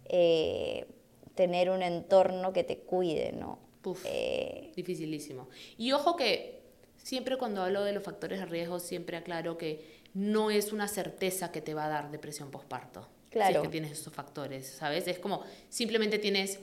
eh, 0.06 0.88
tener 1.36 1.70
un 1.70 1.82
entorno 1.82 2.54
que 2.54 2.64
te 2.64 2.80
cuide, 2.80 3.32
¿no? 3.32 3.60
Eh, 4.06 4.72
dificilísimo. 4.76 5.50
Y 5.78 5.92
ojo 5.92 6.16
que 6.16 6.62
siempre 6.98 7.38
cuando 7.38 7.64
hablo 7.64 7.84
de 7.84 7.94
los 7.94 8.04
factores 8.04 8.40
de 8.40 8.46
riesgo, 8.46 8.80
siempre 8.80 9.18
aclaro 9.18 9.58
que 9.58 10.02
no 10.14 10.52
es 10.52 10.72
una 10.72 10.88
certeza 10.88 11.52
que 11.52 11.62
te 11.62 11.74
va 11.74 11.86
a 11.86 11.90
dar 11.90 12.12
depresión 12.12 12.52
postparto. 12.52 13.08
Claro. 13.30 13.52
Si 13.52 13.58
es 13.58 13.62
que 13.64 13.70
tienes 13.70 13.92
esos 13.92 14.14
factores, 14.14 14.68
¿sabes? 14.68 15.08
Es 15.08 15.20
como 15.20 15.44
simplemente 15.70 16.20
tienes 16.20 16.60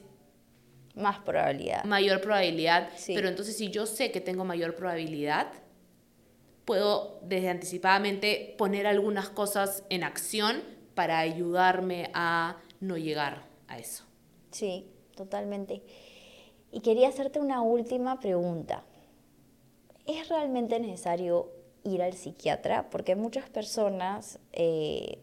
más 0.94 1.18
probabilidad. 1.20 1.85
Mayor 1.85 2.20
probabilidad. 2.20 2.90
Pero 3.07 3.29
entonces 3.29 3.57
si 3.57 3.70
yo 3.70 3.87
sé 3.87 4.11
que 4.11 4.20
tengo 4.20 4.44
mayor 4.44 4.74
probabilidad, 4.74 5.51
puedo 6.64 7.18
desde 7.22 7.48
anticipadamente 7.48 8.55
poner 8.59 8.87
algunas 8.87 9.31
cosas 9.31 9.85
en 9.88 10.05
acción 10.05 10.62
para 10.94 11.18
ayudarme 11.20 12.11
a 12.12 12.59
no 12.81 12.97
llegar 12.97 13.43
a 13.67 13.79
eso. 13.79 14.05
Sí, 14.51 14.87
totalmente. 15.17 15.83
Y 16.73 16.81
quería 16.81 17.09
hacerte 17.09 17.41
una 17.41 17.62
última 17.62 18.21
pregunta. 18.21 18.85
¿Es 20.07 20.29
realmente 20.29 20.81
necesario 20.81 21.51
ir 21.85 22.03
al 22.03 22.14
psiquiatra? 22.14 22.88
Porque 22.91 23.14
muchas 23.17 23.49
personas 23.49 24.38
eh, 24.53 25.19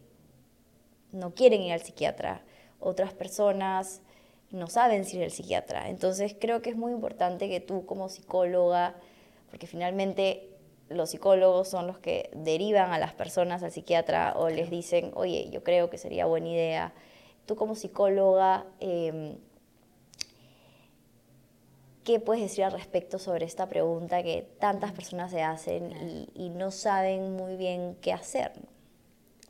no 1.11 1.33
quieren 1.33 1.61
ir 1.61 1.73
al 1.73 1.81
psiquiatra, 1.81 2.43
otras 2.79 3.13
personas 3.13 4.01
no 4.51 4.67
saben 4.67 5.05
si 5.05 5.17
ir 5.17 5.23
al 5.23 5.31
psiquiatra. 5.31 5.89
Entonces 5.89 6.35
creo 6.39 6.61
que 6.61 6.69
es 6.69 6.75
muy 6.75 6.91
importante 6.91 7.49
que 7.49 7.59
tú 7.59 7.85
como 7.85 8.09
psicóloga, 8.09 8.95
porque 9.49 9.67
finalmente 9.67 10.49
los 10.89 11.09
psicólogos 11.09 11.67
son 11.67 11.87
los 11.87 11.97
que 11.97 12.29
derivan 12.35 12.91
a 12.91 12.99
las 12.99 13.13
personas 13.13 13.63
al 13.63 13.71
psiquiatra 13.71 14.33
o 14.37 14.49
les 14.49 14.69
dicen, 14.69 15.11
oye, 15.15 15.49
yo 15.49 15.63
creo 15.63 15.89
que 15.89 15.97
sería 15.97 16.25
buena 16.25 16.49
idea 16.49 16.93
tú 17.45 17.55
como 17.55 17.75
psicóloga, 17.75 18.65
em, 18.79 19.37
¿qué 22.03 22.19
puedes 22.19 22.43
decir 22.43 22.63
al 22.63 22.71
respecto 22.71 23.19
sobre 23.19 23.45
esta 23.45 23.67
pregunta 23.67 24.23
que 24.23 24.47
tantas 24.59 24.93
personas 24.93 25.31
se 25.31 25.41
hacen 25.41 26.27
y, 26.33 26.49
no 26.49 26.71
saben 26.71 27.35
muy 27.35 27.57
bien 27.57 27.97
qué 28.01 28.13
hacer? 28.13 28.53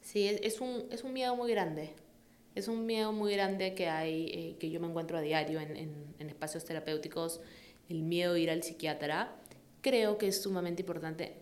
Sí, 0.02 0.28
es, 0.28 0.62
un, 0.62 0.86
es 0.92 1.04
un 1.04 1.14
miedo 1.14 1.36
muy 1.36 1.52
grande. 1.52 1.94
Es 2.56 2.70
un 2.70 2.86
miedo 2.86 3.12
muy 3.12 3.34
grande 3.34 3.76
que 3.76 3.90
hay, 3.90 4.28
eh, 4.28 4.56
que 4.60 4.70
yo 4.70 4.80
me 4.80 4.88
encuentro 4.88 5.18
a 5.18 5.22
diario 5.22 5.60
en, 5.60 5.76
en, 5.76 6.30
espacios 6.30 6.64
terapéuticos, 6.64 7.42
el 7.90 8.02
miedo 8.02 8.36
a 8.36 8.40
ir 8.40 8.50
al 8.50 8.64
psiquiatra. 8.64 9.36
Creo 9.82 10.18
que 10.18 10.30
es 10.30 10.42
sumamente 10.42 10.82
importante, 10.82 11.36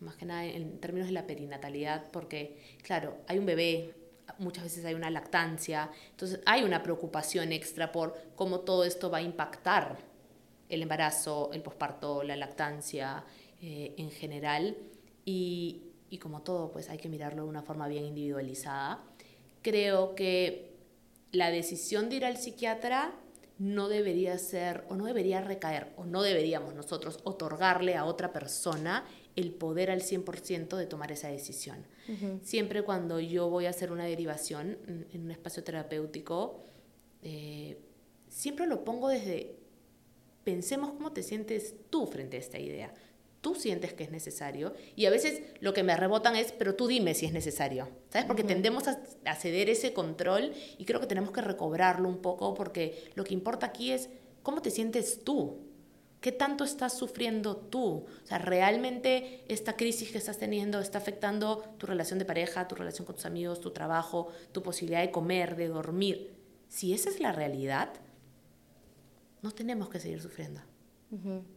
más 0.00 0.16
que 0.16 0.26
nada 0.26 0.44
en 0.44 0.80
términos 0.80 1.06
de 1.06 1.14
la 1.14 1.26
perinatalidad, 1.26 2.10
porque, 2.10 2.58
claro, 2.82 3.16
hay 3.28 3.38
un 3.38 3.46
bebé, 3.46 3.94
muchas 4.38 4.64
veces 4.64 4.84
hay 4.84 4.94
una 4.94 5.10
lactancia, 5.10 5.90
entonces 6.10 6.40
hay 6.46 6.64
una 6.64 6.82
preocupación 6.82 7.52
extra 7.52 7.92
por 7.92 8.16
cómo 8.34 8.60
todo 8.60 8.84
esto 8.84 9.10
va 9.10 9.18
a 9.18 9.22
impactar 9.22 9.98
el 10.68 10.82
embarazo, 10.82 11.50
el 11.52 11.62
posparto, 11.62 12.22
la 12.22 12.36
lactancia 12.36 13.24
eh, 13.62 13.94
en 13.96 14.10
general 14.10 14.76
y, 15.24 15.82
y 16.10 16.18
como 16.18 16.42
todo 16.42 16.70
pues 16.72 16.90
hay 16.90 16.98
que 16.98 17.08
mirarlo 17.08 17.44
de 17.44 17.48
una 17.48 17.62
forma 17.62 17.88
bien 17.88 18.04
individualizada. 18.04 19.02
Creo 19.62 20.14
que 20.14 20.76
la 21.32 21.50
decisión 21.50 22.08
de 22.08 22.16
ir 22.16 22.24
al 22.24 22.36
psiquiatra 22.36 23.12
no 23.58 23.88
debería 23.88 24.36
ser 24.38 24.84
o 24.88 24.96
no 24.96 25.06
debería 25.06 25.40
recaer 25.40 25.92
o 25.96 26.04
no 26.04 26.22
deberíamos 26.22 26.74
nosotros 26.74 27.20
otorgarle 27.24 27.96
a 27.96 28.04
otra 28.04 28.32
persona 28.32 29.04
el 29.36 29.52
poder 29.52 29.90
al 29.90 30.00
100% 30.00 30.76
de 30.76 30.86
tomar 30.86 31.12
esa 31.12 31.28
decisión. 31.28 31.86
Siempre 32.42 32.82
cuando 32.82 33.20
yo 33.20 33.50
voy 33.50 33.66
a 33.66 33.70
hacer 33.70 33.92
una 33.92 34.04
derivación 34.04 34.78
en, 35.12 35.24
un 35.24 35.30
espacio 35.30 35.62
terapéutico, 35.62 36.62
eh, 37.22 37.78
siempre 38.28 38.66
lo 38.66 38.84
pongo 38.84 39.08
desde, 39.08 39.56
pensemos 40.44 40.92
cómo 40.92 41.12
te 41.12 41.22
sientes 41.22 41.74
tú 41.90 42.06
frente 42.06 42.36
a 42.36 42.40
esta 42.40 42.58
idea. 42.58 42.94
Tú 43.40 43.54
sientes 43.54 43.92
que 43.92 44.04
es 44.04 44.10
necesario 44.10 44.74
y 44.96 45.04
a 45.04 45.10
veces 45.10 45.42
lo 45.60 45.74
que 45.74 45.82
me 45.82 45.96
rebotan 45.96 46.34
es, 46.34 46.52
pero 46.52 46.74
tú 46.74 46.86
dime 46.86 47.14
si 47.14 47.26
es 47.26 47.32
necesario, 47.32 47.88
¿sabes? 48.08 48.26
Porque 48.26 48.42
tendemos 48.42 48.88
a, 48.88 49.02
a 49.24 49.34
ceder 49.36 49.68
ese 49.68 49.92
control 49.92 50.52
y 50.78 50.84
creo 50.84 51.00
que 51.00 51.06
tenemos 51.06 51.30
que 51.30 51.42
recobrarlo 51.42 52.08
un 52.08 52.18
poco 52.18 52.54
porque 52.54 53.10
lo 53.14 53.24
que 53.24 53.34
importa 53.34 53.66
aquí 53.66 53.92
es 53.92 54.08
cómo 54.42 54.62
te 54.62 54.70
sientes 54.70 55.22
tú, 55.24 55.65
¿Qué 56.20 56.32
tanto 56.32 56.64
estás 56.64 56.96
sufriendo 56.96 57.56
tú? 57.56 58.06
O 58.22 58.26
sea, 58.26 58.38
¿realmente 58.38 59.44
esta 59.48 59.76
crisis 59.76 60.10
que 60.10 60.18
estás 60.18 60.38
teniendo 60.38 60.80
está 60.80 60.98
afectando 60.98 61.62
tu 61.78 61.86
relación 61.86 62.18
de 62.18 62.24
pareja, 62.24 62.68
tu 62.68 62.74
relación 62.74 63.06
con 63.06 63.14
tus 63.14 63.26
amigos, 63.26 63.60
tu 63.60 63.70
trabajo, 63.70 64.28
tu 64.52 64.62
posibilidad 64.62 65.02
de 65.02 65.10
comer, 65.10 65.56
de 65.56 65.68
dormir? 65.68 66.34
Si 66.68 66.92
esa 66.92 67.10
es 67.10 67.20
la 67.20 67.32
realidad, 67.32 67.90
no 69.42 69.52
tenemos 69.52 69.88
que 69.88 70.00
seguir 70.00 70.20
sufriendo. 70.20 70.60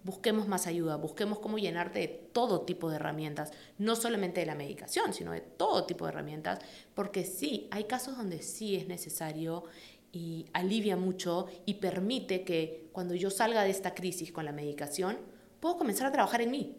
Busquemos 0.03 0.47
más 0.47 0.67
ayuda, 0.67 0.95
busquemos 0.95 1.39
cómo 1.39 1.57
llenarte 1.57 1.99
de 1.99 2.07
todo 2.07 2.61
tipo 2.61 2.89
de 2.89 2.97
herramientas, 2.97 3.51
no 3.79 3.95
solamente 3.95 4.41
de 4.41 4.45
la 4.45 4.53
medicación, 4.53 5.11
sino 5.11 5.31
de 5.31 5.41
todo 5.41 5.85
tipo 5.85 6.05
de 6.05 6.11
herramientas, 6.11 6.59
porque 6.93 7.25
sí, 7.25 7.67
hay 7.71 7.85
casos 7.85 8.15
donde 8.15 8.43
sí 8.43 8.75
es 8.75 8.87
necesario 8.87 9.63
y 10.11 10.47
alivia 10.53 10.97
mucho 10.97 11.47
y 11.65 11.75
permite 11.75 12.43
que 12.43 12.89
cuando 12.91 13.15
yo 13.15 13.29
salga 13.29 13.63
de 13.63 13.69
esta 13.69 13.93
crisis 13.93 14.31
con 14.31 14.45
la 14.45 14.51
medicación, 14.51 15.17
puedo 15.59 15.77
comenzar 15.77 16.07
a 16.07 16.11
trabajar 16.11 16.41
en 16.41 16.51
mí. 16.51 16.75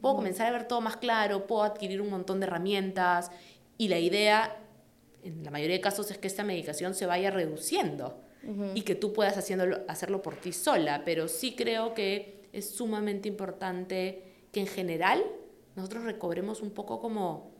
Puedo 0.00 0.16
comenzar 0.16 0.46
a 0.46 0.52
ver 0.52 0.66
todo 0.66 0.80
más 0.80 0.96
claro, 0.96 1.46
puedo 1.46 1.62
adquirir 1.62 2.00
un 2.00 2.10
montón 2.10 2.40
de 2.40 2.46
herramientas 2.46 3.30
y 3.78 3.88
la 3.88 3.98
idea, 3.98 4.60
en 5.22 5.44
la 5.44 5.50
mayoría 5.50 5.76
de 5.76 5.80
casos, 5.80 6.10
es 6.10 6.18
que 6.18 6.26
esta 6.26 6.44
medicación 6.44 6.94
se 6.94 7.06
vaya 7.06 7.30
reduciendo 7.30 8.20
y 8.74 8.82
que 8.82 8.96
tú 8.96 9.12
puedas 9.12 9.36
haciéndolo, 9.36 9.82
hacerlo 9.86 10.20
por 10.20 10.34
ti 10.34 10.52
sola. 10.52 11.02
Pero 11.04 11.28
sí 11.28 11.54
creo 11.54 11.94
que 11.94 12.48
es 12.52 12.70
sumamente 12.70 13.28
importante 13.28 14.46
que 14.50 14.60
en 14.60 14.66
general 14.66 15.22
nosotros 15.76 16.04
recobremos 16.04 16.60
un 16.60 16.70
poco 16.70 17.00
como 17.00 17.51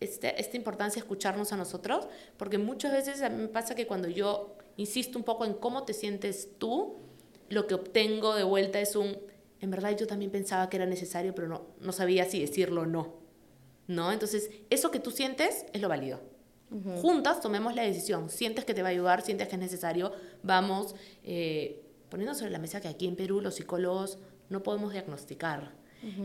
este, 0.00 0.40
esta 0.40 0.56
importancia 0.56 1.00
de 1.00 1.04
escucharnos 1.04 1.52
a 1.52 1.56
nosotros, 1.56 2.08
porque 2.36 2.58
muchas 2.58 2.92
veces 2.92 3.22
a 3.22 3.28
mí 3.28 3.42
me 3.42 3.48
pasa 3.48 3.74
que 3.74 3.86
cuando 3.86 4.08
yo 4.08 4.56
insisto 4.76 5.18
un 5.18 5.24
poco 5.24 5.44
en 5.44 5.54
cómo 5.54 5.84
te 5.84 5.92
sientes 5.92 6.50
tú, 6.58 6.96
lo 7.48 7.66
que 7.66 7.74
obtengo 7.74 8.34
de 8.34 8.44
vuelta 8.44 8.80
es 8.80 8.94
un, 8.94 9.18
en 9.60 9.70
verdad 9.70 9.96
yo 9.96 10.06
también 10.06 10.30
pensaba 10.30 10.68
que 10.68 10.76
era 10.76 10.86
necesario, 10.86 11.34
pero 11.34 11.48
no, 11.48 11.66
no 11.80 11.92
sabía 11.92 12.24
si 12.24 12.40
decirlo 12.40 12.82
o 12.82 12.86
no. 12.86 13.18
¿No? 13.86 14.12
Entonces, 14.12 14.50
eso 14.68 14.90
que 14.90 15.00
tú 15.00 15.10
sientes 15.10 15.64
es 15.72 15.80
lo 15.80 15.88
válido. 15.88 16.20
Juntas 17.00 17.40
tomemos 17.40 17.74
la 17.74 17.82
decisión. 17.82 18.28
Sientes 18.28 18.66
que 18.66 18.74
te 18.74 18.82
va 18.82 18.88
a 18.88 18.90
ayudar, 18.90 19.22
sientes 19.22 19.48
que 19.48 19.54
es 19.54 19.60
necesario, 19.60 20.12
vamos 20.42 20.94
eh, 21.24 21.82
poniendo 22.10 22.34
sobre 22.34 22.50
la 22.50 22.58
mesa 22.58 22.82
que 22.82 22.88
aquí 22.88 23.06
en 23.06 23.16
Perú 23.16 23.40
los 23.40 23.54
psicólogos 23.54 24.18
no 24.50 24.62
podemos 24.62 24.92
diagnosticar. 24.92 25.72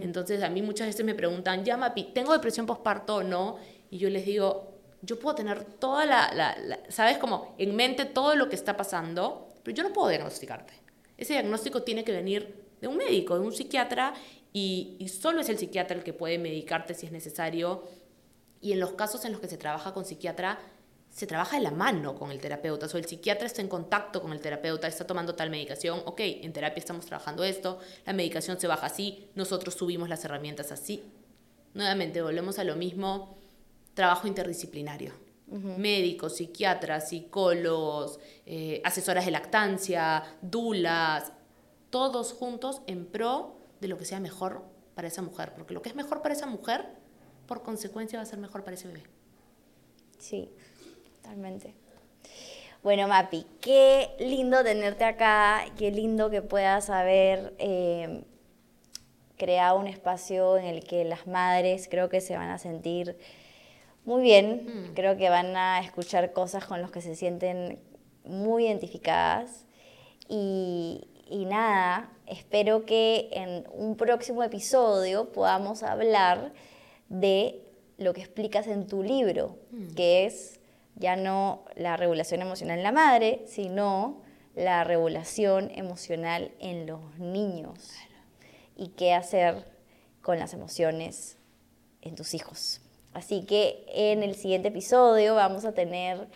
Entonces, 0.01 0.43
a 0.43 0.49
mí 0.49 0.61
muchas 0.61 0.87
veces 0.87 1.05
me 1.05 1.15
preguntan, 1.15 1.65
ya 1.65 1.77
Mapi, 1.77 2.11
¿tengo 2.13 2.33
depresión 2.33 2.65
postparto 2.65 3.15
o 3.15 3.23
no? 3.23 3.57
Y 3.89 3.97
yo 3.97 4.09
les 4.09 4.25
digo, 4.25 4.71
yo 5.01 5.19
puedo 5.19 5.35
tener 5.35 5.63
toda 5.63 6.05
la, 6.05 6.55
¿sabes? 6.89 7.17
Como 7.17 7.55
en 7.57 7.75
mente 7.75 8.05
todo 8.05 8.35
lo 8.35 8.49
que 8.49 8.55
está 8.55 8.77
pasando, 8.77 9.49
pero 9.63 9.75
yo 9.75 9.83
no 9.83 9.91
puedo 9.91 10.09
diagnosticarte. 10.09 10.73
Ese 11.17 11.33
diagnóstico 11.33 11.83
tiene 11.83 12.03
que 12.03 12.11
venir 12.11 12.63
de 12.81 12.87
un 12.87 12.97
médico, 12.97 13.35
de 13.35 13.41
un 13.41 13.51
psiquiatra, 13.51 14.13
y 14.51 15.07
solo 15.09 15.41
es 15.41 15.49
el 15.49 15.57
psiquiatra 15.57 15.97
el 15.97 16.03
que 16.03 16.13
puede 16.13 16.37
medicarte 16.37 16.93
si 16.93 17.07
es 17.07 17.11
necesario. 17.11 17.83
Y 18.61 18.71
en 18.71 18.79
los 18.79 18.93
casos 18.93 19.25
en 19.25 19.31
los 19.31 19.41
que 19.41 19.47
se 19.47 19.57
trabaja 19.57 19.93
con 19.93 20.05
psiquiatra, 20.05 20.59
se 21.13 21.27
trabaja 21.27 21.57
de 21.57 21.63
la 21.63 21.71
mano 21.71 22.15
con 22.15 22.31
el 22.31 22.39
terapeuta, 22.39 22.87
o 22.91 22.97
el 22.97 23.05
psiquiatra 23.05 23.45
está 23.45 23.61
en 23.61 23.67
contacto 23.67 24.19
con 24.19 24.33
el 24.33 24.41
terapeuta, 24.41 24.87
está 24.87 25.05
tomando 25.05 25.35
tal 25.35 25.51
medicación, 25.51 26.01
ok, 26.05 26.19
en 26.19 26.51
terapia 26.51 26.79
estamos 26.79 27.05
trabajando 27.05 27.43
esto, 27.43 27.77
la 28.03 28.13
medicación 28.13 28.59
se 28.59 28.65
baja 28.65 28.87
así, 28.87 29.29
nosotros 29.35 29.75
subimos 29.75 30.09
las 30.09 30.25
herramientas 30.25 30.71
así. 30.71 31.03
Nuevamente, 31.75 32.23
volvemos 32.23 32.57
a 32.57 32.63
lo 32.63 32.75
mismo, 32.75 33.37
trabajo 33.93 34.27
interdisciplinario. 34.27 35.13
Médicos, 35.77 36.37
psiquiatras, 36.37 37.09
psicólogos, 37.09 38.19
eh, 38.47 38.81
asesoras 38.83 39.23
de 39.25 39.29
lactancia, 39.29 40.23
dulas, 40.41 41.31
todos 41.91 42.33
juntos 42.33 42.81
en 42.87 43.05
pro 43.05 43.55
de 43.79 43.87
lo 43.87 43.99
que 43.99 44.05
sea 44.05 44.19
mejor 44.19 44.63
para 44.95 45.09
esa 45.09 45.21
mujer, 45.21 45.53
porque 45.53 45.75
lo 45.75 45.83
que 45.83 45.89
es 45.89 45.95
mejor 45.95 46.23
para 46.23 46.33
esa 46.33 46.47
mujer, 46.47 46.87
por 47.45 47.61
consecuencia 47.61 48.17
va 48.17 48.23
a 48.23 48.25
ser 48.25 48.39
mejor 48.39 48.63
para 48.63 48.75
ese 48.75 48.87
bebé. 48.87 49.03
Sí, 50.17 50.49
totalmente. 51.23 51.73
Bueno, 52.83 53.07
Mapi, 53.07 53.45
qué 53.61 54.09
lindo 54.19 54.61
tenerte 54.61 55.05
acá, 55.05 55.63
qué 55.77 55.89
lindo 55.89 56.29
que 56.29 56.41
puedas 56.41 56.89
haber 56.89 57.53
eh, 57.57 58.23
creado 59.37 59.79
un 59.79 59.87
espacio 59.87 60.57
en 60.57 60.65
el 60.65 60.83
que 60.83 61.05
las 61.05 61.25
madres 61.25 61.87
creo 61.89 62.09
que 62.09 62.19
se 62.19 62.35
van 62.35 62.49
a 62.49 62.57
sentir 62.57 63.17
muy 64.03 64.21
bien, 64.21 64.65
mm. 64.65 64.93
creo 64.95 65.15
que 65.15 65.29
van 65.29 65.55
a 65.55 65.79
escuchar 65.79 66.33
cosas 66.33 66.65
con 66.65 66.81
las 66.81 66.91
que 66.91 66.99
se 66.99 67.15
sienten 67.15 67.79
muy 68.25 68.65
identificadas 68.65 69.65
y, 70.27 71.07
nada, 71.47 72.11
espero 72.27 72.85
que 72.85 73.29
en 73.31 73.65
un 73.71 73.95
próximo 73.95 74.43
episodio 74.43 75.31
podamos 75.31 75.83
hablar 75.83 76.51
de 77.07 77.61
lo 77.97 78.13
que 78.13 78.21
explicas 78.21 78.67
en 78.67 78.87
tu 78.87 79.03
libro, 79.03 79.57
mm. 79.71 79.95
que 79.95 80.25
es 80.25 80.59
ya 80.95 81.15
no 81.15 81.65
la 81.75 81.97
regulación 81.97 82.41
emocional 82.41 82.77
en 82.77 82.83
la 82.83 82.91
madre, 82.91 83.43
sino 83.47 84.21
la 84.55 84.83
regulación 84.83 85.71
emocional 85.73 86.51
en 86.59 86.85
los 86.85 87.17
niños 87.17 87.91
y 88.75 88.89
qué 88.89 89.13
hacer 89.13 89.65
con 90.21 90.39
las 90.39 90.53
emociones 90.53 91.37
en 92.01 92.15
tus 92.15 92.33
hijos. 92.33 92.81
Así 93.13 93.45
que 93.45 93.85
en 93.87 94.23
el 94.23 94.35
siguiente 94.35 94.69
episodio 94.69 95.35
vamos 95.35 95.65
a 95.65 95.73
tener 95.73 96.27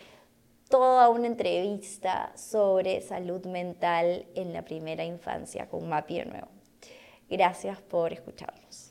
toda 0.69 1.09
una 1.09 1.27
entrevista 1.27 2.31
sobre 2.35 3.01
salud 3.01 3.45
mental 3.45 4.25
en 4.35 4.53
la 4.53 4.63
primera 4.63 5.03
infancia 5.05 5.67
con 5.69 5.87
Mapi 5.87 6.19
de 6.19 6.25
nuevo. 6.25 6.47
Gracias 7.29 7.81
por 7.81 8.13
escucharnos. 8.13 8.86